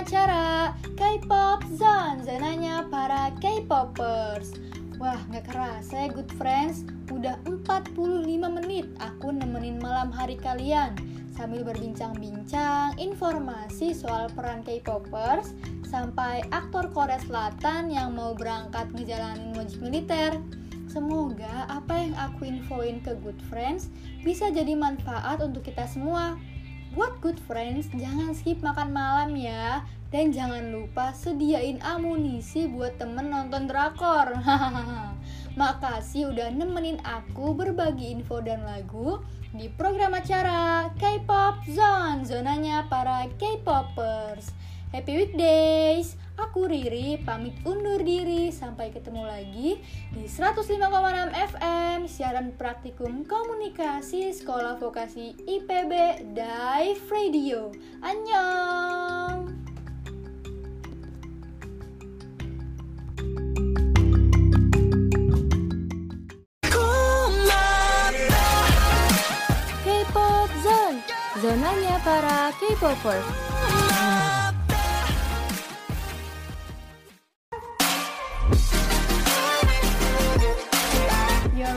Acara 0.00 0.72
K-pop 0.96 1.60
Zone, 1.76 2.24
zonanya 2.24 2.88
para 2.88 3.28
K-popers. 3.36 4.56
Wah, 4.96 5.20
nggak 5.28 5.52
kerasa 5.52 6.08
ya 6.08 6.08
good 6.08 6.32
friends, 6.40 6.88
udah 7.12 7.36
45 7.44 8.00
menit 8.48 8.88
aku 8.96 9.28
nemenin 9.28 9.76
malam 9.76 10.08
hari 10.08 10.40
kalian 10.40 10.96
sambil 11.36 11.68
berbincang-bincang 11.68 12.96
informasi 12.96 13.92
soal 13.92 14.32
peran 14.32 14.64
K-popers 14.64 15.52
sampai 15.84 16.48
aktor 16.48 16.88
Korea 16.96 17.20
Selatan 17.20 17.92
yang 17.92 18.16
mau 18.16 18.32
berangkat 18.32 18.88
ngejalanin 18.96 19.52
wajib 19.52 19.84
militer. 19.84 20.32
Semoga 20.88 21.68
apa 21.68 21.92
yang 21.92 22.16
aku 22.16 22.48
infoin 22.48 23.04
ke 23.04 23.20
good 23.20 23.36
friends 23.52 23.92
bisa 24.24 24.48
jadi 24.48 24.72
manfaat 24.72 25.44
untuk 25.44 25.60
kita 25.60 25.84
semua. 25.84 26.40
Buat 26.90 27.22
good 27.22 27.38
friends, 27.46 27.86
jangan 27.94 28.34
skip 28.34 28.58
makan 28.66 28.90
malam 28.90 29.38
ya. 29.38 29.86
Dan 30.10 30.34
jangan 30.34 30.74
lupa 30.74 31.14
sediain 31.14 31.78
amunisi 31.86 32.66
buat 32.66 32.98
temen 32.98 33.30
nonton 33.30 33.70
drakor. 33.70 34.34
Makasih 35.60 36.34
udah 36.34 36.50
nemenin 36.50 36.98
aku 37.06 37.54
berbagi 37.54 38.10
info 38.10 38.42
dan 38.42 38.66
lagu 38.66 39.22
di 39.54 39.70
program 39.70 40.18
acara 40.18 40.90
K-pop 40.98 41.62
Zone, 41.70 42.26
zonanya 42.26 42.90
para 42.90 43.30
K-popers. 43.38 44.50
Happy 44.90 45.14
weekdays! 45.14 46.18
Aku 46.40 46.64
Riri 46.64 47.20
pamit 47.20 47.52
undur 47.68 48.00
diri 48.00 48.48
sampai 48.48 48.88
ketemu 48.88 49.28
lagi 49.28 49.76
di 50.08 50.24
105,6 50.24 50.72
FM 51.52 51.98
siaran 52.08 52.56
praktikum 52.56 53.28
komunikasi 53.28 54.32
Sekolah 54.32 54.80
Vokasi 54.80 55.36
IPB 55.36 55.92
Dive 56.32 57.04
Radio. 57.12 57.68
Annyeong. 58.00 59.52
K-pop 69.84 70.48
Zone, 70.64 70.98
zonanya 71.44 72.00
para 72.00 72.48
K-popers. 72.56 73.59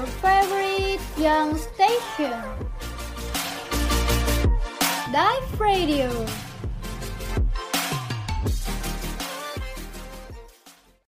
Your 0.03 0.11
favorite 0.19 0.99
young 1.17 1.57
station. 1.57 2.43
Dive 5.13 5.61
Radio. 5.61 6.42